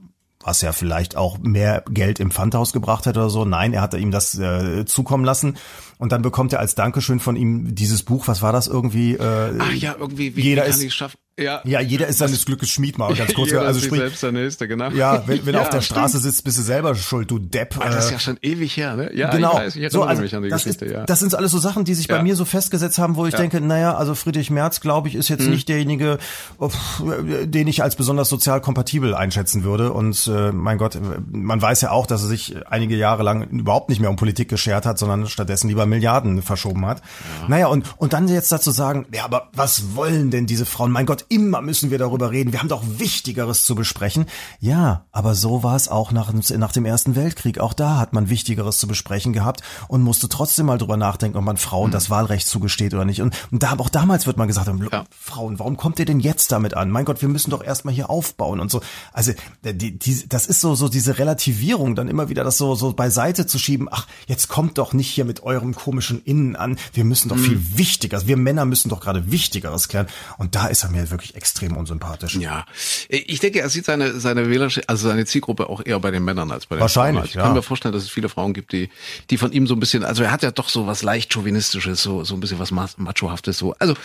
[0.46, 3.46] was ja vielleicht auch mehr Geld im Pfandhaus gebracht hätte oder so.
[3.46, 5.58] Nein, er hat ihm das äh, zukommen lassen.
[5.98, 9.14] Und dann bekommt er als Dankeschön von ihm dieses Buch, was war das irgendwie?
[9.14, 11.18] Äh, Ach ja, irgendwie, wie, jeder wie kann ist, ich schaffen?
[11.40, 13.50] Ja, ja jeder ist seines Glückes Schmied mal ganz kurz.
[13.50, 14.90] ja, also sprich, selbst der Nächste, genau.
[14.92, 17.78] Ja, wenn, wenn ja, auf der Straße sitzt, bist du selber schuld, du Depp.
[17.78, 19.10] Aber das ist ja schon ewig her, ne?
[19.16, 19.54] Ja, genau.
[19.54, 21.06] ich weiß, ich so, also, mich an die das Geschichte, ist, ja.
[21.06, 22.18] Das sind alles so Sachen, die sich ja.
[22.18, 25.28] bei mir so festgesetzt haben, wo ich denke, naja, also Friedrich Merz, glaube ich, ist
[25.28, 25.52] jetzt hm.
[25.52, 26.20] nicht derjenige,
[26.60, 29.92] den ich als besonders sozial kompatibel einschätzen würde.
[29.92, 31.00] Und äh, mein Gott,
[31.32, 34.50] man weiß ja auch, dass er sich einige Jahre lang überhaupt nicht mehr um Politik
[34.50, 37.00] geschert hat, sondern stattdessen lieber Milliarden verschoben hat.
[37.42, 37.48] Ja.
[37.48, 40.92] Naja, und, und dann jetzt dazu sagen, ja, aber was wollen denn diese Frauen?
[40.92, 42.52] Mein Gott, immer müssen wir darüber reden.
[42.52, 44.26] Wir haben doch Wichtigeres zu besprechen.
[44.60, 47.60] Ja, aber so war es auch nach, nach dem Ersten Weltkrieg.
[47.60, 51.44] Auch da hat man Wichtigeres zu besprechen gehabt und musste trotzdem mal drüber nachdenken, ob
[51.44, 51.94] man Frauen mhm.
[51.94, 53.22] das Wahlrecht zugesteht oder nicht.
[53.22, 55.06] Und, und da, auch damals wird man gesagt haben, ja.
[55.10, 56.90] Frauen, warum kommt ihr denn jetzt damit an?
[56.90, 58.82] Mein Gott, wir müssen doch erstmal hier aufbauen und so.
[59.12, 62.94] Also, die, die, das ist so, so diese Relativierung, dann immer wieder das so, so
[62.94, 63.88] beiseite zu schieben.
[63.92, 66.78] Ach, jetzt kommt doch nicht hier mit eurem komischen Innen an.
[66.94, 67.44] Wir müssen doch mhm.
[67.44, 70.08] viel wichtiger, wir Männer müssen doch gerade Wichtigeres klären.
[70.38, 72.36] Und da ist er mir wirklich extrem unsympathisch.
[72.36, 72.66] Ja,
[73.14, 76.52] ich denke, er sieht seine seine Wähler, also seine Zielgruppe auch eher bei den Männern
[76.52, 77.42] als bei den Wahrscheinlich, Frauen.
[77.42, 78.90] Ich kann mir vorstellen, dass es viele Frauen gibt, die
[79.30, 82.02] die von ihm so ein bisschen, also er hat ja doch so was leicht chauvinistisches,
[82.02, 83.76] so so ein bisschen was machohaftes so.
[83.80, 83.96] Also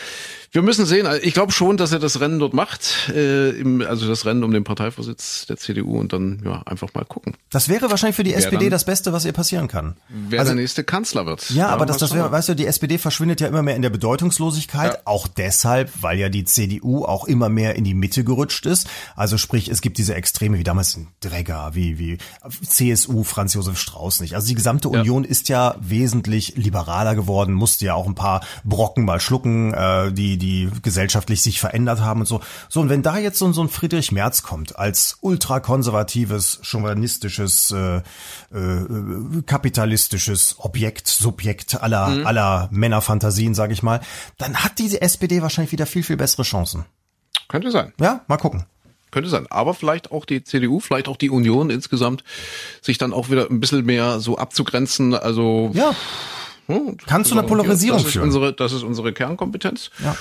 [0.50, 1.06] wir müssen sehen.
[1.06, 4.44] Also ich glaube schon, dass er das Rennen dort macht, äh, im, also das Rennen
[4.44, 7.34] um den Parteivorsitz der CDU und dann ja einfach mal gucken.
[7.50, 9.96] Das wäre wahrscheinlich für die wer SPD dann, das Beste, was ihr passieren kann.
[10.08, 11.50] Wer also, der nächste Kanzler wird.
[11.50, 13.90] Ja, aber das, das wäre, weißt du, die SPD verschwindet ja immer mehr in der
[13.90, 15.00] Bedeutungslosigkeit, ja.
[15.04, 18.88] auch deshalb, weil ja die CDU auch immer mehr in die Mitte gerutscht ist.
[19.16, 22.18] Also sprich, es gibt diese Extreme wie damals in Dregger, wie, wie
[22.66, 24.34] CSU, Franz Josef Strauß nicht.
[24.34, 25.00] Also die gesamte ja.
[25.00, 30.12] Union ist ja wesentlich liberaler geworden, musste ja auch ein paar Brocken mal schlucken, äh,
[30.12, 32.40] die, die gesellschaftlich sich verändert haben und so.
[32.68, 37.96] So, und wenn da jetzt so, so ein Friedrich Merz kommt, als ultrakonservatives, chauvinistisches, äh,
[38.52, 42.26] äh, kapitalistisches Objekt, Subjekt aller, mhm.
[42.26, 44.00] aller Männerfantasien, sage ich mal,
[44.36, 46.84] dann hat diese SPD wahrscheinlich wieder viel, viel bessere Chancen.
[47.48, 47.92] Könnte sein.
[48.00, 48.66] Ja, mal gucken.
[49.10, 49.46] Könnte sein.
[49.50, 52.24] Aber vielleicht auch die CDU, vielleicht auch die Union insgesamt,
[52.82, 55.14] sich dann auch wieder ein bisschen mehr so abzugrenzen.
[55.14, 55.94] Also ja.
[56.66, 58.24] Hm, Kannst du eine Polarisierung das ist führen?
[58.24, 59.90] Unsere, das ist unsere Kernkompetenz.
[60.04, 60.14] Ja.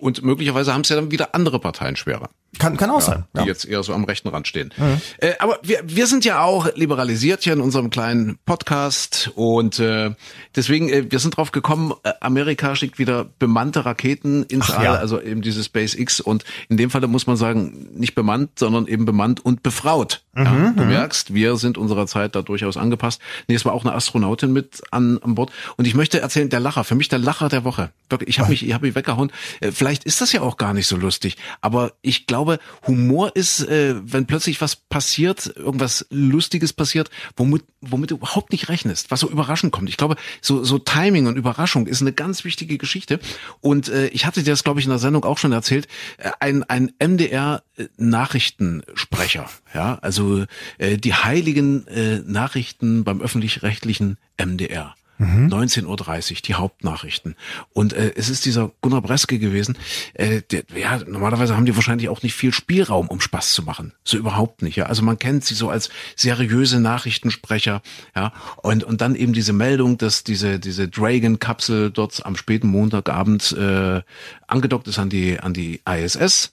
[0.00, 2.30] Und möglicherweise haben es ja dann wieder andere Parteien schwerer.
[2.58, 3.24] Kann, kann auch ja, sein.
[3.38, 4.74] Die jetzt eher so am rechten Rand stehen.
[4.76, 5.00] Mhm.
[5.18, 10.10] Äh, aber wir, wir sind ja auch liberalisiert hier in unserem kleinen Podcast und äh,
[10.56, 14.84] deswegen, äh, wir sind drauf gekommen, äh, Amerika schickt wieder bemannte Raketen ins Ach, All,
[14.84, 14.94] ja.
[14.94, 19.04] also eben diese SpaceX und in dem Falle muss man sagen, nicht bemannt, sondern eben
[19.04, 20.22] bemannt und befraut.
[20.34, 20.88] Mhm, ja, du mhm.
[20.88, 23.22] merkst, wir sind unserer Zeit da durchaus angepasst.
[23.46, 26.60] Nee, es war auch eine Astronautin mit an, an Bord und ich möchte erzählen, der
[26.60, 27.90] Lacher, für mich der Lacher der Woche.
[28.08, 29.30] Wirklich, ich habe mich, ich habe mich weggehauen.
[29.60, 33.66] Äh, vielleicht ist das ja auch gar nicht so lustig, aber ich glaube, Humor ist,
[33.66, 39.18] äh, wenn plötzlich was passiert, irgendwas Lustiges passiert, womit, womit du überhaupt nicht rechnest, was
[39.18, 39.88] so überraschend kommt.
[39.88, 43.18] Ich glaube, so, so Timing und Überraschung ist eine ganz wichtige Geschichte.
[43.60, 45.88] Und äh, ich hatte dir das, glaube ich, in der Sendung auch schon erzählt.
[46.18, 50.44] Äh, ein, ein MDR-Nachrichtensprecher, ja, also
[50.78, 54.94] äh, die heiligen äh, Nachrichten beim öffentlich-rechtlichen MDR.
[55.20, 57.36] 19.30 Uhr, die Hauptnachrichten.
[57.72, 59.76] Und äh, es ist dieser Gunnar Breske gewesen.
[60.14, 63.92] Äh, der, ja, normalerweise haben die wahrscheinlich auch nicht viel Spielraum, um Spaß zu machen.
[64.02, 64.76] So überhaupt nicht.
[64.76, 67.82] Ja, also man kennt sie so als seriöse Nachrichtensprecher.
[68.16, 73.52] Ja, und und dann eben diese Meldung, dass diese diese Dragon-Kapsel dort am späten Montagabend
[73.52, 74.02] äh,
[74.46, 76.52] angedockt ist an die an die ISS.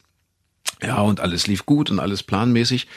[0.82, 2.88] Ja, und alles lief gut und alles planmäßig.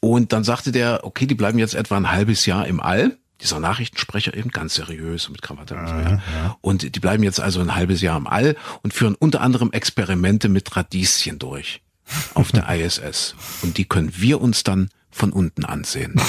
[0.00, 3.60] Und dann sagte der, okay, die bleiben jetzt etwa ein halbes Jahr im All dieser
[3.60, 6.22] Nachrichtensprecher eben ganz seriös mit Krawatte und so weiter.
[6.32, 6.56] Ja.
[6.60, 10.48] Und die bleiben jetzt also ein halbes Jahr im All und führen unter anderem Experimente
[10.48, 11.82] mit Radieschen durch
[12.34, 13.34] auf der ISS.
[13.62, 16.20] Und die können wir uns dann von unten ansehen.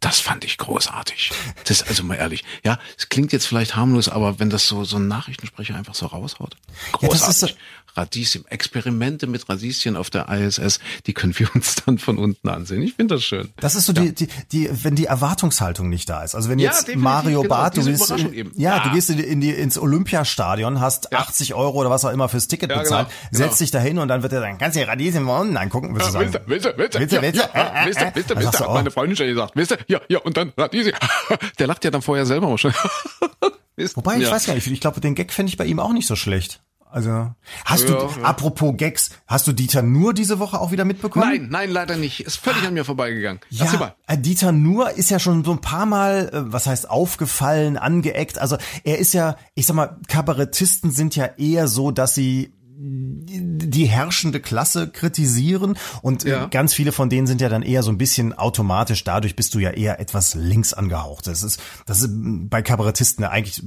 [0.00, 1.32] Das fand ich großartig.
[1.64, 2.44] Das ist also mal ehrlich.
[2.64, 6.06] Ja, es klingt jetzt vielleicht harmlos, aber wenn das so, so ein Nachrichtensprecher einfach so
[6.06, 6.56] raushaut.
[6.92, 7.50] Großartig.
[7.50, 7.56] Ja,
[7.98, 12.82] Radieschen, Experimente mit Radieschen auf der ISS, die können wir uns dann von unten ansehen.
[12.82, 13.50] Ich finde das schön.
[13.56, 14.02] Das ist so ja.
[14.02, 16.34] die, die, die, wenn die Erwartungshaltung nicht da ist.
[16.34, 19.50] Also wenn jetzt Mario genau, Barth, du gehst, in, ja, ja, du gehst in, die,
[19.50, 21.18] ins Olympiastadion, hast ja.
[21.18, 23.44] 80 Euro oder was auch immer fürs Ticket bezahlt, genau, genau.
[23.44, 26.08] setzt dich dahin und dann wird er dann, kannst du Radieschen von unten angucken, willst
[26.08, 26.32] du sagen.
[26.46, 28.74] Willst du, willst du, willst du, willst du, willst du, willst du, willst du, hat
[28.74, 30.92] meine Freundin schon gesagt, willst du, ja, ja, und dann Radieschen.
[31.58, 32.72] Der lacht ja dann vorher selber auch schon.
[33.94, 36.06] Wobei, ich weiß gar nicht, ich glaube, den Gag fände ich bei ihm auch nicht
[36.06, 36.60] so schlecht.
[36.90, 37.34] Also
[37.64, 38.24] hast ja, du, ja.
[38.24, 41.28] apropos Gags, hast du Dieter Nur diese Woche auch wieder mitbekommen?
[41.28, 42.20] Nein, nein, leider nicht.
[42.20, 43.40] Ist völlig an mir vorbeigegangen.
[43.50, 47.76] Ja, äh, Dieter Nur ist ja schon so ein paar Mal, äh, was heißt aufgefallen,
[47.76, 48.38] angeeckt.
[48.38, 53.86] Also er ist ja, ich sag mal, Kabarettisten sind ja eher so, dass sie die
[53.86, 56.46] herrschende Klasse kritisieren und äh, ja.
[56.46, 59.58] ganz viele von denen sind ja dann eher so ein bisschen automatisch dadurch bist du
[59.58, 61.26] ja eher etwas links angehaucht.
[61.26, 63.64] Das ist das ist bei Kabarettisten ja eigentlich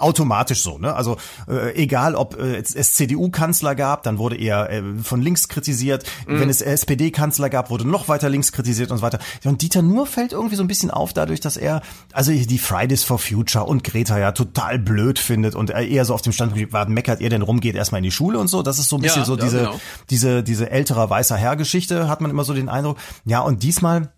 [0.00, 0.94] automatisch so, ne?
[0.94, 1.16] Also
[1.48, 6.04] äh, egal ob äh, es CDU-Kanzler gab, dann wurde er äh, von links kritisiert.
[6.26, 6.40] Mhm.
[6.40, 9.18] Wenn es SPD-Kanzler gab, wurde noch weiter links kritisiert und so weiter.
[9.44, 11.82] Und Dieter Nur fällt irgendwie so ein bisschen auf dadurch, dass er
[12.12, 16.14] also die Fridays for Future und Greta ja total blöd findet und er eher so
[16.14, 18.62] auf dem Standpunkt war, meckert ihr denn rum, geht erstmal in die Schule und so.
[18.62, 19.80] Das ist so ein bisschen ja, so ja, diese genau.
[20.10, 22.98] diese diese älterer weißer Herr-Geschichte, hat man immer so den Eindruck.
[23.24, 24.10] Ja, und diesmal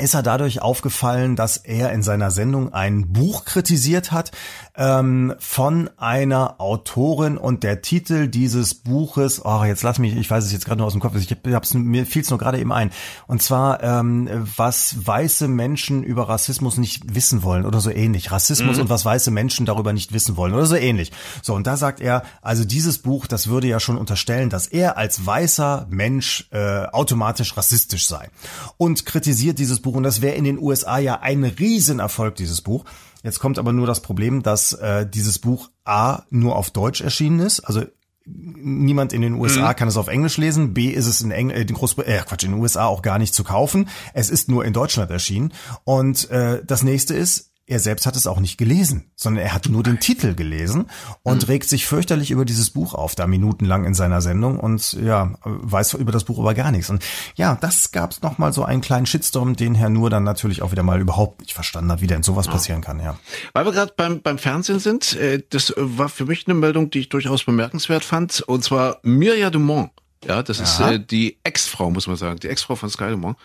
[0.00, 4.32] ist er dadurch aufgefallen, dass er in seiner Sendung ein Buch kritisiert hat
[4.76, 10.44] ähm, von einer Autorin und der Titel dieses Buches, oh, jetzt lass mich, ich weiß
[10.44, 12.72] es jetzt gerade nur aus dem Kopf, ich hab's, mir fiel es nur gerade eben
[12.72, 12.90] ein.
[13.26, 18.32] Und zwar, ähm, was weiße Menschen über Rassismus nicht wissen wollen oder so ähnlich.
[18.32, 18.84] Rassismus mhm.
[18.84, 21.12] und was weiße Menschen darüber nicht wissen wollen oder so ähnlich.
[21.42, 24.96] So, und da sagt er, also dieses Buch, das würde ja schon unterstellen, dass er
[24.96, 28.30] als weißer Mensch äh, automatisch rassistisch sei.
[28.78, 32.60] Und kritisiert dieses Buch Buch und das wäre in den USA ja ein Riesenerfolg, dieses
[32.60, 32.84] Buch.
[33.22, 37.40] Jetzt kommt aber nur das Problem, dass äh, dieses Buch A nur auf Deutsch erschienen
[37.40, 37.82] ist, also
[38.26, 39.76] niemand in den USA mhm.
[39.76, 40.74] kann es auf Englisch lesen.
[40.74, 43.18] B ist es in, Eng äh, in Großbritannien, äh, Quatsch, in den USA auch gar
[43.18, 43.88] nicht zu kaufen.
[44.14, 45.52] Es ist nur in Deutschland erschienen.
[45.84, 49.68] Und äh, das nächste ist, er selbst hat es auch nicht gelesen, sondern er hat
[49.68, 50.86] nur den Titel gelesen
[51.22, 51.46] und mhm.
[51.46, 55.94] regt sich fürchterlich über dieses Buch auf, da minutenlang in seiner Sendung und ja, weiß
[55.94, 56.90] über das Buch aber gar nichts.
[56.90, 57.04] Und
[57.36, 60.72] ja, das gab es nochmal so einen kleinen Shitstorm, den Herr Nur dann natürlich auch
[60.72, 63.16] wieder mal überhaupt nicht verstanden hat, wie denn sowas passieren kann, ja.
[63.52, 66.98] Weil wir gerade beim, beim Fernsehen sind, äh, das war für mich eine Meldung, die
[66.98, 69.90] ich durchaus bemerkenswert fand, und zwar Mirja Dumont
[70.26, 72.38] Ja, das ist äh, die Ex-Frau, muss man sagen.
[72.40, 73.38] Die Ex-Frau von Sky Dumont.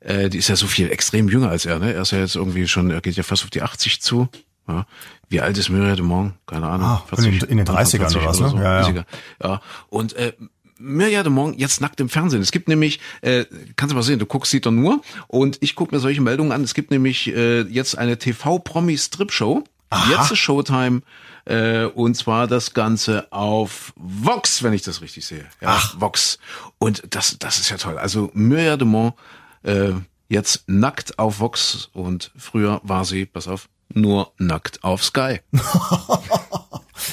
[0.00, 1.94] Äh, die ist ja so viel extrem jünger als er, ne?
[1.94, 4.28] Er ist ja jetzt irgendwie schon, er geht ja fast auf die 80 zu.
[4.68, 4.86] Ja.
[5.30, 6.34] Wie alt ist Muriel Dumont?
[6.46, 6.86] Keine Ahnung.
[6.86, 8.48] Ah, 40, in den 30ern oder was, ne?
[8.50, 8.58] So.
[8.58, 9.04] Ja, ja.
[9.42, 9.62] ja.
[9.88, 10.34] Und äh,
[10.78, 12.42] Mirja de Mont jetzt nackt im Fernsehen.
[12.42, 15.74] Es gibt nämlich, äh, kannst du mal sehen, du guckst sie doch nur und ich
[15.74, 16.62] gucke mir solche Meldungen an.
[16.62, 19.64] Es gibt nämlich äh, jetzt eine TV-Promi-Strip-Show.
[20.10, 21.00] Jetzt ist Showtime
[21.48, 25.46] äh, und zwar das Ganze auf Vox, wenn ich das richtig sehe.
[25.60, 25.98] Ja, Ach.
[25.98, 26.38] Vox.
[26.78, 27.98] Und das, das ist ja toll.
[27.98, 29.14] Also Mirja de Mont
[29.62, 29.92] äh,
[30.28, 35.40] jetzt nackt auf Vox und früher war sie, pass auf, nur nackt auf Sky.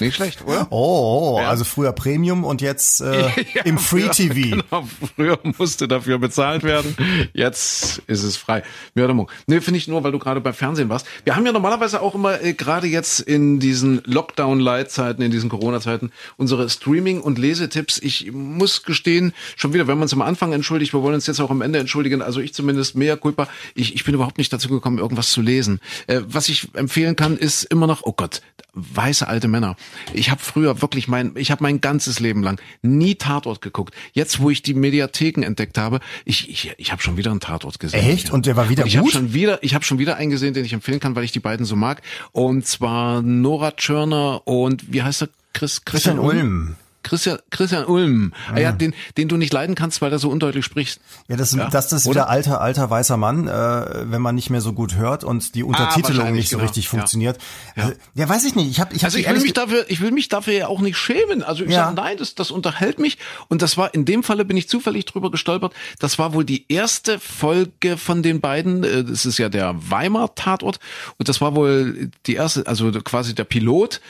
[0.02, 0.68] Nicht schlecht, oder?
[0.70, 1.50] Oh, oh ja.
[1.50, 4.56] also früher Premium und jetzt äh, ja, im Free TV.
[4.56, 6.96] Genau, früher musste dafür bezahlt werden,
[7.34, 8.64] jetzt ist es frei.
[8.94, 9.30] Mörderung.
[9.48, 11.08] Nee, finde ich nur, weil du gerade beim Fernsehen warst.
[11.24, 16.12] Wir haben ja normalerweise auch immer, äh, gerade jetzt in diesen Lockdown-Light-Zeiten, in diesen Corona-Zeiten,
[16.38, 18.00] unsere Streaming- und Lesetipps.
[18.00, 21.40] Ich muss gestehen, schon wieder, wenn man uns am Anfang entschuldigt, wir wollen uns jetzt
[21.40, 24.70] auch am Ende entschuldigen, also ich zumindest mehr culpa, ich, ich bin überhaupt nicht dazu
[24.70, 25.80] gekommen, irgendwas zu lesen.
[26.08, 28.42] Äh, was ich empfehlen kann, ist immer noch, oh Gott,
[28.74, 29.76] weiße alte Männer.
[30.14, 33.94] Ich habe früher wirklich mein, ich habe mein ganzes Leben lang nie Tatort geguckt.
[34.14, 37.80] Jetzt, wo ich die Mediatheken entdeckt habe, ich ich, ich habe schon wieder einen Tatort
[37.80, 38.00] gesehen.
[38.00, 38.32] Echt?
[38.32, 39.10] Und der war wieder und ich gut?
[39.10, 41.24] Ich habe schon wieder, ich habe schon wieder einen gesehen, den ich empfehlen kann, weil
[41.24, 42.02] ich die beiden so mag.
[42.32, 45.30] Und zwar Nora Tschörner und wie heißt er?
[45.54, 46.38] Chris Christian, Christian Ulm.
[46.38, 46.76] Ulm.
[47.06, 50.66] Christian, Christian Ulm, ah, ja, den, den du nicht leiden kannst, weil er so undeutlich
[50.66, 51.00] spricht.
[51.28, 51.70] Ja, das, ja?
[51.70, 52.16] das ist Oder?
[52.16, 55.62] wieder alter, alter weißer Mann, äh, wenn man nicht mehr so gut hört und die
[55.64, 56.66] Untertitelung ah, nicht so genau.
[56.66, 57.38] richtig funktioniert.
[57.76, 57.84] Ja.
[57.84, 58.72] Also, ja, weiß ich nicht.
[58.72, 60.82] Ich hab, ich hab also ich will mich dafür, ich will mich dafür ja auch
[60.82, 61.44] nicht schämen.
[61.44, 61.86] Also ich ja.
[61.86, 63.20] sage, nein, das, das unterhält mich.
[63.50, 65.74] Und das war in dem Falle bin ich zufällig drüber gestolpert.
[66.00, 68.84] Das war wohl die erste Folge von den beiden.
[68.84, 70.80] Äh, das ist ja der Weimar Tatort
[71.18, 74.02] und das war wohl die erste, also quasi der Pilot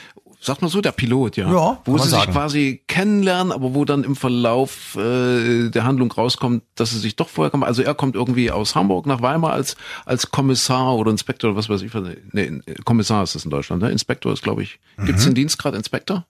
[0.46, 1.52] sagt man so, der Pilot, ja.
[1.52, 2.26] Ja, wo sie sagen.
[2.26, 7.16] sich quasi kennenlernen, aber wo dann im Verlauf äh, der Handlung rauskommt, dass sie sich
[7.16, 7.64] doch vorher kommen.
[7.64, 9.76] Also er kommt irgendwie aus Hamburg nach Weimar als
[10.06, 11.92] als Kommissar oder Inspektor oder was weiß ich.
[12.32, 13.92] Nee, Kommissar ist das in Deutschland, ne?
[13.92, 14.80] Inspektor ist, glaube ich.
[14.98, 15.06] Mhm.
[15.06, 16.26] Gibt's den Dienstgrad Inspektor?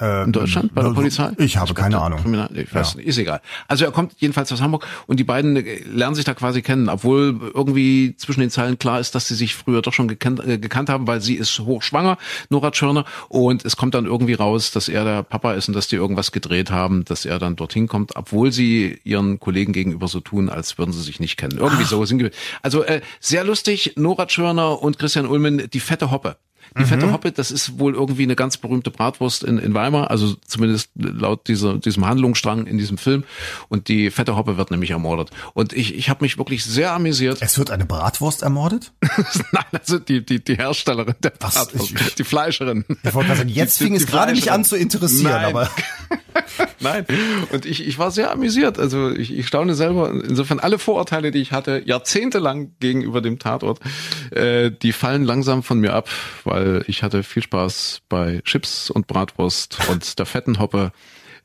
[0.00, 1.32] Äh, in Deutschland bei der Polizei?
[1.36, 2.20] Ich habe keine Ahnung.
[2.20, 3.00] Kriminal, ich weiß ja.
[3.02, 3.42] ist egal.
[3.68, 6.88] Also er kommt jedenfalls aus Hamburg und die beiden äh, lernen sich da quasi kennen,
[6.88, 10.56] obwohl irgendwie zwischen den Zeilen klar ist, dass sie sich früher doch schon gekannt, äh,
[10.58, 12.16] gekannt haben, weil sie ist hochschwanger,
[12.48, 15.88] Nora Tschörner, und es kommt dann irgendwie raus, dass er der Papa ist und dass
[15.88, 20.20] die irgendwas gedreht haben, dass er dann dorthin kommt, obwohl sie ihren Kollegen gegenüber so
[20.20, 21.58] tun, als würden sie sich nicht kennen.
[21.58, 21.88] Irgendwie Ach.
[21.88, 22.02] so.
[22.62, 26.36] Also äh, sehr lustig, Nora Tschörner und Christian Ulmen, die fette Hoppe.
[26.76, 26.86] Die mhm.
[26.86, 30.90] fette Hoppe, das ist wohl irgendwie eine ganz berühmte Bratwurst in, in Weimar, also zumindest
[30.94, 33.24] laut dieser, diesem Handlungsstrang in diesem Film.
[33.68, 35.30] Und die fette Hoppe wird nämlich ermordet.
[35.54, 37.38] Und ich, ich habe mich wirklich sehr amüsiert.
[37.40, 38.92] Es wird eine Bratwurst ermordet?
[39.52, 41.54] Nein, also die, die, die Herstellerin der Was?
[41.54, 42.84] Bratwurst, ich, die Fleischerin.
[43.02, 45.44] Ich wollte sagen, jetzt die, fing es gerade nicht an zu interessieren, Nein.
[45.44, 45.70] aber.
[46.80, 47.06] Nein.
[47.52, 48.78] Und ich, ich war sehr amüsiert.
[48.78, 50.10] Also ich, ich staune selber.
[50.10, 53.80] Insofern alle Vorurteile, die ich hatte, jahrzehntelang gegenüber dem Tatort,
[54.30, 56.08] äh, die fallen langsam von mir ab,
[56.44, 60.92] weil ich hatte viel Spaß bei Chips und Bratwurst und der fetten Hoppe.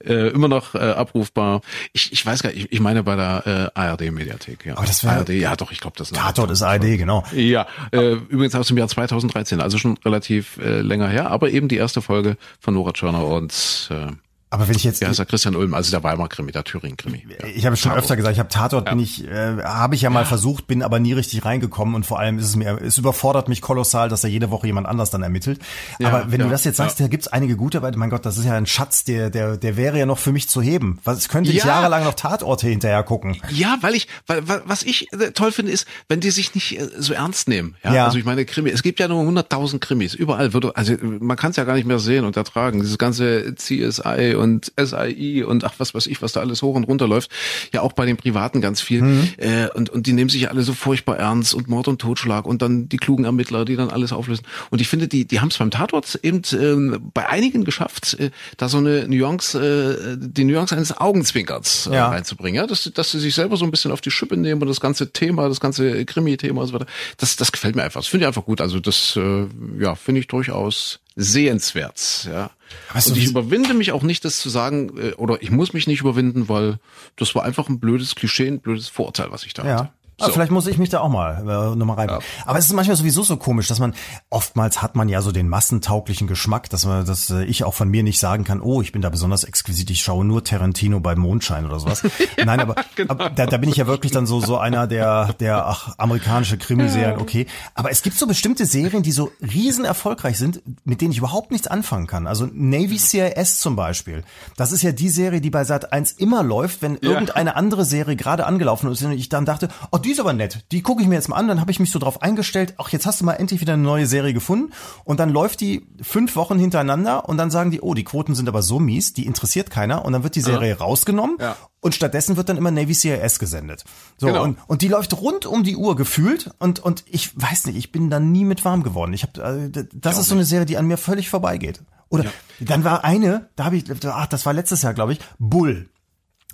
[0.06, 1.62] Äh, immer noch äh, abrufbar.
[1.92, 4.78] Ich, ich weiß gar nicht, ich, ich meine bei der äh, ARD-Mediathek, ja.
[4.78, 7.24] Aber das wäre ARD, ja doch, ich glaube, das ist Tatort ist ARD, genau.
[7.34, 11.68] Ja, äh, übrigens aus dem Jahr 2013, also schon relativ äh, länger her, aber eben
[11.68, 14.12] die erste Folge von Nora Tschörner und äh,
[14.50, 16.96] aber wenn ich jetzt, ja, ist der Christian Ulm, also der Weimar Krimi, der Thüringen
[16.96, 17.26] Krimi.
[17.30, 17.48] Ja.
[17.48, 18.04] Ich habe schon Tatort.
[18.04, 18.94] öfter gesagt, ich habe Tatort ja.
[18.94, 20.26] bin ich, äh, habe ich ja mal ja.
[20.26, 23.62] versucht, bin aber nie richtig reingekommen und vor allem ist es mir, es überfordert mich
[23.62, 25.60] kolossal, dass da jede Woche jemand anders dann ermittelt.
[26.02, 28.46] aber wenn du das jetzt sagst, da gibt's einige gute, weil mein Gott, das ist
[28.46, 31.00] ja ein Schatz, der, der, der wäre ja noch für mich zu heben.
[31.04, 33.42] Was könnte ich jahrelang noch Tatorte hinterher gucken?
[33.50, 36.88] Ja, weil ich, weil, was ich äh, toll finde, ist, wenn die sich nicht äh,
[36.98, 37.76] so ernst nehmen.
[37.84, 41.36] Ja, also ich meine Krimi, es gibt ja nur 100.000 Krimis überall, würde, also man
[41.36, 42.80] kann es ja gar nicht mehr sehen und ertragen.
[42.80, 46.76] Dieses ganze CSI und SI KI und ach was weiß ich, was da alles hoch
[46.76, 47.32] und runter läuft.
[47.74, 49.02] Ja, auch bei den Privaten ganz viel.
[49.02, 49.30] Mhm.
[49.38, 52.62] Äh, und, und die nehmen sich alle so furchtbar ernst und Mord und Totschlag und
[52.62, 54.46] dann die klugen Ermittler, die dann alles auflösen.
[54.70, 58.32] Und ich finde, die, die haben es beim Tatort eben äh, bei einigen geschafft, äh,
[58.58, 62.10] da so eine Nuance, äh, die Nuance eines Augenzwinkerns äh, ja.
[62.10, 62.62] reinzubringen.
[62.62, 62.68] Ja?
[62.68, 65.12] Dass, dass sie sich selber so ein bisschen auf die Schippe nehmen und das ganze
[65.12, 66.88] Thema, das ganze Krimi-Thema und so weiter.
[67.18, 68.02] Das, das gefällt mir einfach.
[68.02, 68.62] Das finde ich einfach gut.
[68.62, 69.48] Also das, äh,
[69.80, 72.28] ja, finde ich durchaus sehenswert.
[72.32, 72.52] Ja.
[72.94, 75.88] Weißt und ich überwinde mich auch nicht, das zu sagen, äh, oder ich muss mich
[75.88, 76.80] nicht überwinden, weil
[77.16, 79.80] das war einfach ein blödes Klischee, ein blödes Vorurteil, was ich da ja.
[79.80, 79.90] hatte.
[80.20, 80.32] Ah, so.
[80.32, 82.10] vielleicht muss ich mich da auch mal äh, nochmal rein.
[82.10, 82.20] Ja.
[82.46, 83.94] Aber es ist manchmal sowieso so komisch, dass man
[84.32, 87.88] oftmals hat man ja so den massentauglichen Geschmack, dass man, dass äh, ich auch von
[87.88, 91.16] mir nicht sagen kann, oh, ich bin da besonders exquisit, ich schaue nur Tarantino bei
[91.16, 92.02] Mondschein oder sowas.
[92.38, 93.12] ja, Nein, aber, genau.
[93.12, 96.58] aber da, da bin ich ja wirklich dann so so einer der der ach amerikanische
[96.58, 97.46] Krimiserien, okay.
[97.76, 101.52] Aber es gibt so bestimmte Serien, die so riesen erfolgreich sind, mit denen ich überhaupt
[101.52, 102.26] nichts anfangen kann.
[102.26, 104.24] Also Navy CIS zum Beispiel.
[104.56, 107.12] Das ist ja die Serie, die bei Sat 1 immer läuft, wenn ja.
[107.12, 110.64] irgendeine andere Serie gerade angelaufen ist und ich dann dachte, oh, die ist aber nett,
[110.72, 112.88] die gucke ich mir jetzt mal an, dann habe ich mich so drauf eingestellt, ach,
[112.90, 114.72] jetzt hast du mal endlich wieder eine neue Serie gefunden
[115.04, 118.48] und dann läuft die fünf Wochen hintereinander und dann sagen die, oh, die Quoten sind
[118.48, 120.76] aber so mies, die interessiert keiner und dann wird die Serie ja.
[120.78, 121.58] rausgenommen ja.
[121.82, 123.84] und stattdessen wird dann immer Navy CIS gesendet.
[124.18, 124.44] So genau.
[124.44, 127.92] und, und die läuft rund um die Uhr gefühlt und und ich weiß nicht, ich
[127.92, 129.12] bin da nie mit warm geworden.
[129.12, 131.82] Ich habe äh, das ich ist so eine Serie, die an mir völlig vorbeigeht.
[132.08, 132.32] Oder ja.
[132.62, 135.90] dann war eine, da habe ich, ach, das war letztes Jahr, glaube ich, Bull.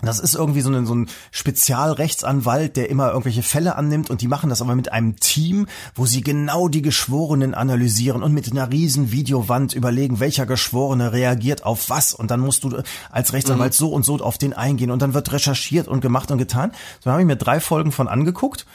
[0.05, 4.27] Das ist irgendwie so ein, so ein Spezialrechtsanwalt, der immer irgendwelche Fälle annimmt und die
[4.27, 8.71] machen das aber mit einem Team, wo sie genau die Geschworenen analysieren und mit einer
[8.71, 12.81] riesen Videowand überlegen, welcher Geschworene reagiert auf was und dann musst du
[13.11, 13.77] als Rechtsanwalt mhm.
[13.77, 16.71] so und so auf den eingehen und dann wird recherchiert und gemacht und getan.
[17.03, 18.65] So habe ich mir drei Folgen von angeguckt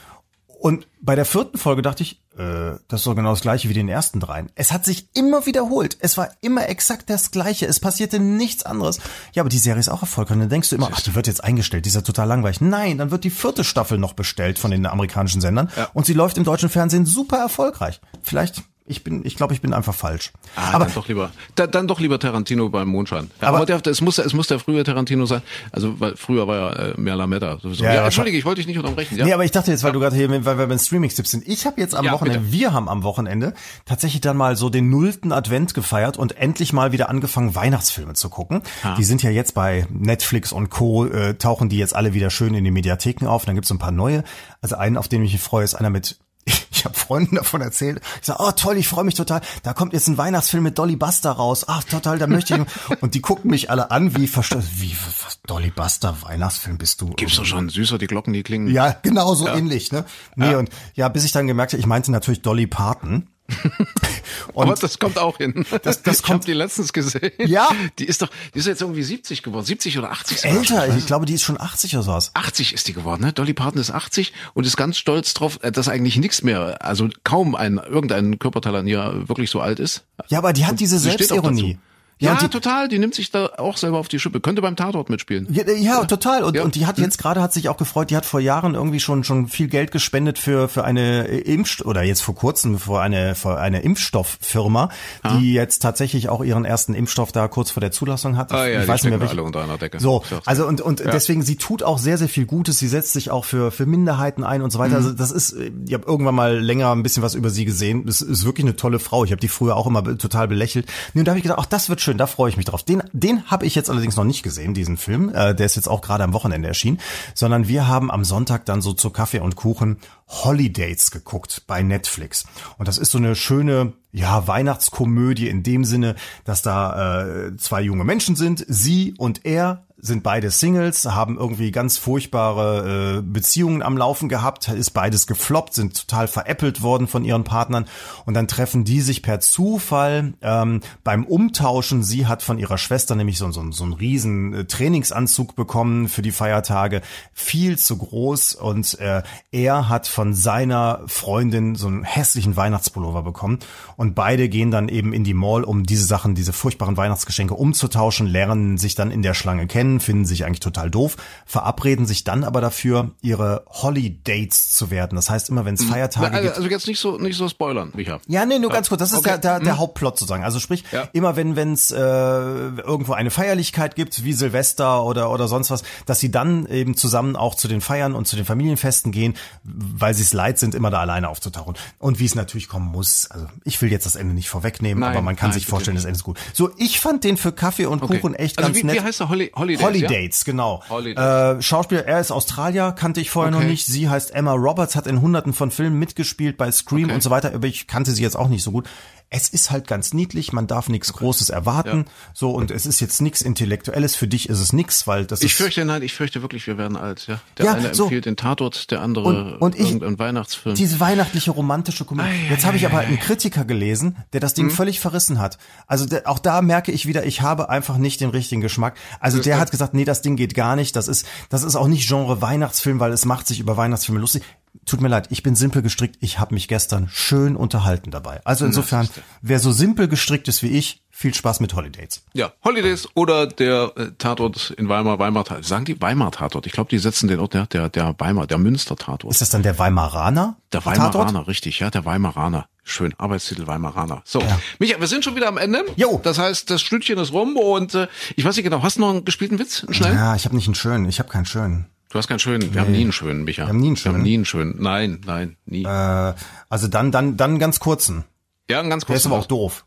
[0.59, 3.89] und bei der vierten Folge dachte ich, das ist doch genau das gleiche wie den
[3.89, 4.51] ersten dreien.
[4.55, 5.97] Es hat sich immer wiederholt.
[6.01, 7.66] Es war immer exakt das gleiche.
[7.66, 9.01] Es passierte nichts anderes.
[9.32, 10.34] Ja, aber die Serie ist auch erfolgreich.
[10.34, 12.61] Und dann denkst du immer, ach, die wird jetzt eingestellt, die ist ja total langweilig.
[12.61, 15.68] Nein, dann wird die vierte Staffel noch bestellt von den amerikanischen Sendern.
[15.76, 15.89] Ja.
[15.95, 18.01] Und sie läuft im deutschen Fernsehen super erfolgreich.
[18.22, 20.32] Vielleicht ich bin, ich glaube, ich bin einfach falsch.
[20.57, 23.30] Ah, aber dann doch lieber, da, dann doch lieber Tarantino beim Mondschein.
[23.41, 25.43] Ja, aber, aber der, es muss, es muss der frühe Tarantino sein.
[25.72, 27.59] Also weil früher war ja äh, mehr Lametta.
[27.61, 27.84] Sowieso.
[27.84, 29.18] Ja, ja, Entschuldige, ich wollte dich nicht unterbrechen.
[29.18, 29.24] Ja?
[29.24, 31.47] Nee, aber ich dachte jetzt, weil du gerade hier, weil wir beim Streaming-Tipps sind.
[31.47, 32.53] Ich habe jetzt am Wochenende, bitte.
[32.53, 36.93] wir haben am Wochenende tatsächlich dann mal so den nullten Advent gefeiert und endlich mal
[36.93, 38.62] wieder angefangen, Weihnachtsfilme zu gucken.
[38.82, 38.95] Ah.
[38.97, 41.07] Die sind ja jetzt bei Netflix und Co.
[41.07, 43.45] Äh, tauchen die jetzt alle wieder schön in die Mediatheken auf.
[43.45, 44.24] Dann gibt's ein paar neue.
[44.61, 46.18] Also einen, auf den ich mich freue, ist einer mit
[46.71, 48.01] ich habe Freunden davon erzählt.
[48.21, 49.41] Ich sage, oh toll, ich freue mich total.
[49.63, 51.65] Da kommt jetzt ein Weihnachtsfilm mit Dolly Buster raus.
[51.69, 53.01] Ach total, da möchte ich.
[53.03, 54.69] Und die gucken mich alle an, wie verstanden.
[54.75, 57.11] Wie was, Dolly Buster Weihnachtsfilm bist du?
[57.11, 58.69] Gibt's doch schon süßer, die Glocken, die klingen.
[58.69, 59.57] Ja, genau so ja.
[59.57, 59.93] ähnlich.
[59.93, 60.05] Ne?
[60.37, 60.59] Nee ja.
[60.59, 63.29] und ja, bis ich dann gemerkt habe, ich meinte natürlich Dolly Parton.
[64.53, 65.65] Und Aber das kommt auch hin.
[65.83, 67.33] Das, das ich kommt die letztens gesehen.
[67.39, 67.69] Ja.
[67.99, 70.45] Die ist doch, die ist jetzt irgendwie 70 geworden, 70 oder 80.
[70.45, 72.31] Älter, ich glaube, die ist schon 80 oder sowas.
[72.35, 73.33] 80 ist die geworden, ne?
[73.33, 77.09] Dolly Parton ist 80 und ist ganz stolz drauf, äh, dass eigentlich nichts mehr, also
[77.25, 80.05] kaum ein irgendein Körperteil an ihr wirklich so alt ist.
[80.29, 81.79] Ja, aber die hat diese Selbstironie.
[82.19, 82.89] Ja, ja die, total.
[82.89, 84.41] Die nimmt sich da auch selber auf die Schippe.
[84.41, 85.47] Könnte beim Tatort mitspielen.
[85.51, 86.43] Ja, ja total.
[86.43, 86.62] Und, ja.
[86.62, 88.11] und die hat jetzt gerade hat sich auch gefreut.
[88.11, 92.03] Die hat vor Jahren irgendwie schon schon viel Geld gespendet für für eine Impf oder
[92.03, 94.91] jetzt vor kurzem für eine für eine Impfstofffirma,
[95.23, 95.37] ah.
[95.37, 98.53] die jetzt tatsächlich auch ihren ersten Impfstoff da kurz vor der Zulassung hat.
[98.53, 99.43] Ah, ja, ich weiß nicht mehr welche.
[99.43, 100.01] unter einer Decke.
[100.01, 102.79] So, also und und deswegen sie tut auch sehr sehr viel Gutes.
[102.79, 104.99] Sie setzt sich auch für für Minderheiten ein und so weiter.
[105.01, 105.07] Mhm.
[105.07, 105.57] Also das ist,
[105.87, 108.07] ich habe irgendwann mal länger ein bisschen was über sie gesehen.
[108.07, 109.25] Das ist wirklich eine tolle Frau.
[109.25, 110.87] Ich habe die früher auch immer total belächelt.
[111.14, 112.17] Und da habe ich gedacht, ach, das wird schön.
[112.17, 112.83] Da freue ich mich drauf.
[112.83, 115.29] Den, den habe ich jetzt allerdings noch nicht gesehen, diesen Film.
[115.35, 117.01] Äh, der ist jetzt auch gerade am Wochenende erschienen.
[117.35, 122.47] Sondern wir haben am Sonntag dann so zu Kaffee und Kuchen Holidays geguckt bei Netflix.
[122.79, 127.83] Und das ist so eine schöne, ja, Weihnachtskomödie in dem Sinne, dass da äh, zwei
[127.83, 133.83] junge Menschen sind, sie und er, sind beide Singles, haben irgendwie ganz furchtbare äh, Beziehungen
[133.83, 137.87] am Laufen gehabt, ist beides gefloppt, sind total veräppelt worden von ihren Partnern
[138.25, 142.05] und dann treffen die sich per Zufall ähm, beim Umtauschen.
[142.05, 146.23] Sie hat von ihrer Schwester nämlich so, so, so einen riesen äh, Trainingsanzug bekommen für
[146.23, 152.57] die Feiertage, viel zu groß und äh, er hat von seiner Freundin so einen hässlichen
[152.57, 153.59] Weihnachtspullover bekommen
[153.97, 158.29] und beide gehen dann eben in die Mall, um diese Sachen, diese furchtbaren Weihnachtsgeschenke umzutauschen,
[158.29, 161.16] lernen sich dann in der Schlange kennen kennen, finden sich eigentlich total doof,
[161.47, 165.16] verabreden sich dann aber dafür, ihre Holidates zu werden.
[165.16, 165.89] Das heißt, immer wenn es mhm.
[165.89, 166.57] Feiertage also, gibt.
[166.57, 168.20] Also jetzt nicht so nicht so spoilern, Micha.
[168.26, 169.01] Ja, nee, nur ganz kurz.
[169.01, 169.30] Das ist okay.
[169.30, 169.78] der, der, der hm.
[169.78, 170.45] Hauptplot sozusagen.
[170.45, 171.09] Also sprich, ja.
[171.12, 175.82] immer wenn wenn es äh, irgendwo eine Feierlichkeit gibt, wie Silvester oder oder sonst was,
[176.07, 180.14] dass sie dann eben zusammen auch zu den Feiern und zu den Familienfesten gehen, weil
[180.14, 181.74] sie es leid sind, immer da alleine aufzutauchen.
[181.99, 183.30] Und wie es natürlich kommen muss.
[183.30, 185.97] Also ich will jetzt das Ende nicht vorwegnehmen, nein, aber man kann nein, sich vorstellen,
[185.97, 186.39] das Ende ist gut.
[186.53, 188.18] So, ich fand den für Kaffee und okay.
[188.18, 188.97] Kuchen echt also ganz wie, nett.
[188.97, 189.78] Wie heißt der Holly, Holiday?
[189.81, 190.53] Holidays, Holidays ja?
[190.53, 190.83] genau.
[190.89, 191.59] Holidays.
[191.59, 193.64] Äh, Schauspieler, er ist Australier, kannte ich vorher okay.
[193.64, 193.87] noch nicht.
[193.87, 197.14] Sie heißt Emma Roberts, hat in hunderten von Filmen mitgespielt bei Scream okay.
[197.14, 198.89] und so weiter, aber ich kannte sie jetzt auch nicht so gut
[199.31, 201.12] es ist halt ganz niedlich, man darf nichts.
[201.12, 202.12] Großes erwarten, ja.
[202.33, 204.16] so und es ist jetzt nichts Intellektuelles.
[204.16, 205.53] Für dich ist es nichts, weil das ich ist.
[205.53, 207.26] Ich fürchte nein, ich fürchte wirklich, wir werden alt.
[207.26, 208.05] Ja, der ja, eine so.
[208.05, 210.74] empfiehlt den Tatort, der andere und, und ich, Weihnachtsfilm.
[210.74, 212.29] Diese weihnachtliche romantische Komödie.
[212.29, 214.74] Ei, jetzt habe ich aber einen Kritiker gelesen, der das Ding hm?
[214.74, 215.59] völlig verrissen hat.
[215.87, 218.97] Also der, auch da merke ich wieder, ich habe einfach nicht den richtigen Geschmack.
[219.20, 220.97] Also der hat gesagt, nee, das Ding geht gar nicht.
[220.97, 224.43] Das ist, das ist auch nicht Genre Weihnachtsfilm, weil es macht sich über Weihnachtsfilme lustig
[224.89, 228.41] tut mir leid, ich bin simpel gestrickt, ich habe mich gestern schön unterhalten dabei.
[228.45, 229.09] Also insofern,
[229.43, 232.22] wer so simpel gestrickt ist wie ich, viel Spaß mit Holidays.
[232.32, 235.64] Ja, Holidays oder der äh, Tatort in Weimar, Weimar Tatort.
[235.64, 236.66] Sagen die Weimar Tatort?
[236.66, 239.32] Ich glaube, die setzen den Ort der, der, der Weimar, der Münster Tatort.
[239.32, 240.57] Ist das dann der Weimaraner?
[240.72, 242.68] Der Weimaraner, richtig, ja, der Weimaraner.
[242.84, 244.22] Schön, Arbeitstitel Weimaraner.
[244.24, 244.61] So, ja.
[244.78, 245.84] Micha, wir sind schon wieder am Ende.
[245.97, 246.20] Jo.
[246.22, 249.11] Das heißt, das Stündchen ist rum und äh, ich weiß nicht genau, hast du noch
[249.11, 249.82] einen gespielten Witz?
[249.82, 250.16] Einen schnellen?
[250.16, 251.86] Ja, ich habe nicht einen schönen, ich habe keinen schönen.
[252.09, 252.63] Du hast keinen schönen.
[252.63, 252.79] Wir nee.
[252.79, 253.65] haben nie einen schönen, Micha.
[253.65, 254.15] Wir haben nie einen schönen.
[254.15, 254.77] Wir haben nie einen schönen.
[254.79, 255.85] Nein, nein, nie.
[255.85, 256.35] Äh,
[256.69, 258.25] also dann, dann, dann einen ganz kurzen.
[258.71, 259.13] Ja, einen ganz kurzen.
[259.13, 259.85] Der ist aber auch doof.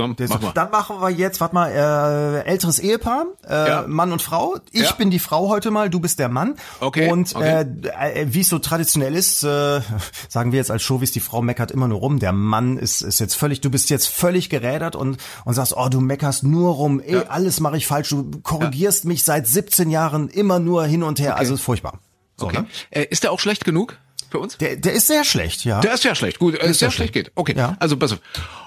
[0.00, 0.52] Komm, mach mal.
[0.52, 3.84] Dann machen wir jetzt, warte mal, äh, älteres Ehepaar, äh, ja.
[3.86, 4.56] Mann und Frau.
[4.72, 4.92] Ich ja.
[4.92, 6.56] bin die Frau heute mal, du bist der Mann.
[6.80, 7.10] Okay.
[7.10, 7.64] Und okay.
[7.82, 9.80] Äh, wie es so traditionell ist, äh,
[10.28, 12.18] sagen wir jetzt als Showies, die Frau meckert immer nur rum.
[12.18, 15.88] Der Mann ist, ist jetzt völlig, du bist jetzt völlig gerädert und, und sagst, oh,
[15.88, 17.22] du meckerst nur rum, ey, ja.
[17.28, 21.32] alles mache ich falsch, du korrigierst mich seit 17 Jahren immer nur hin und her.
[21.32, 21.40] Okay.
[21.40, 21.98] Also ist furchtbar.
[22.36, 22.60] So, okay.
[22.60, 22.66] Ne?
[22.90, 23.98] Äh, ist der auch schlecht genug?
[24.30, 24.58] Für uns?
[24.58, 25.80] Der, der ist sehr schlecht, ja.
[25.80, 26.38] Der ist sehr schlecht.
[26.38, 27.32] Gut, der ist sehr, sehr schlecht geht.
[27.34, 27.54] Okay.
[27.56, 27.76] Ja.
[27.80, 28.20] Also pass auf.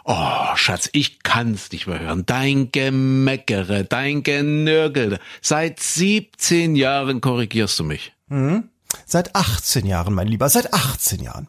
[0.05, 2.25] Oh, Schatz, ich kann's nicht mehr hören.
[2.25, 5.19] Dein Gemeckere, dein Genörgel.
[5.41, 8.13] Seit 17 Jahren korrigierst du mich.
[8.27, 8.69] Mhm.
[9.05, 11.47] Seit 18 Jahren, mein Lieber, seit 18 Jahren.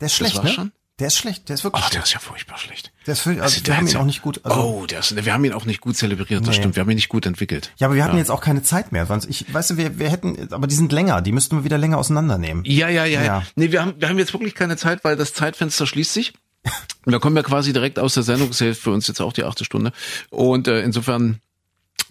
[0.00, 0.50] Der ist schlecht, ne?
[0.50, 0.72] Schon?
[0.98, 1.84] Der ist schlecht, der ist wirklich.
[1.84, 2.92] Ach, der ist ja furchtbar schlecht.
[3.06, 4.40] Der ist also, also wir haben ihn auch nicht gut.
[4.44, 6.54] Also, oh, der ist, wir haben ihn auch nicht gut zelebriert, das nee.
[6.54, 6.74] stimmt.
[6.74, 7.70] Wir haben ihn nicht gut entwickelt.
[7.76, 8.18] Ja, aber wir hatten ja.
[8.18, 9.06] jetzt auch keine Zeit mehr.
[9.28, 11.98] Ich, weißt du, wir, wir hätten, aber die sind länger, die müssten wir wieder länger
[11.98, 12.64] auseinandernehmen.
[12.64, 13.22] Ja, ja, ja.
[13.22, 13.42] ja.
[13.54, 16.32] Nee, wir haben, wir haben jetzt wirklich keine Zeit, weil das Zeitfenster schließt sich.
[17.04, 19.32] Und da kommen wir quasi direkt aus der Sendung, das ist für uns jetzt auch
[19.32, 19.92] die achte Stunde.
[20.30, 21.40] Und äh, insofern,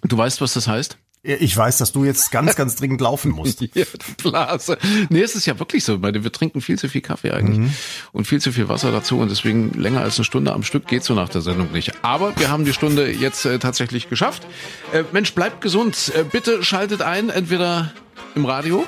[0.02, 0.96] du weißt, was das heißt?
[1.28, 3.60] Ich weiß, dass du jetzt ganz, ganz dringend laufen musst.
[3.74, 3.84] ja,
[4.22, 4.78] Blase.
[5.10, 7.74] Nee, es ist ja wirklich so, wir trinken viel zu viel Kaffee eigentlich mhm.
[8.12, 11.04] und viel zu viel Wasser dazu und deswegen länger als eine Stunde am Stück geht
[11.04, 11.92] so nach der Sendung nicht.
[12.02, 14.46] Aber wir haben die Stunde jetzt äh, tatsächlich geschafft.
[14.92, 16.12] Äh, Mensch, bleibt gesund.
[16.14, 17.92] Äh, bitte schaltet ein, entweder
[18.34, 18.86] im Radio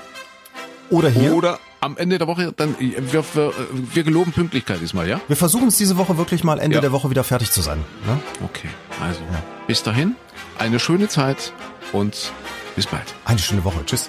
[0.89, 5.09] oder hier oder am Ende der Woche, dann äh, wir, wir, wir geloben Pünktlichkeit diesmal,
[5.09, 5.21] ja?
[5.29, 6.81] Wir versuchen es diese Woche wirklich mal Ende ja.
[6.81, 7.79] der Woche wieder fertig zu sein.
[8.07, 8.21] Ne?
[8.45, 8.69] Okay,
[9.01, 9.43] also ja.
[9.67, 10.15] bis dahin
[10.59, 11.53] eine schöne Zeit
[11.93, 12.33] und
[12.77, 13.15] bis bald.
[13.25, 13.85] Eine schöne Woche.
[13.87, 14.09] Tschüss.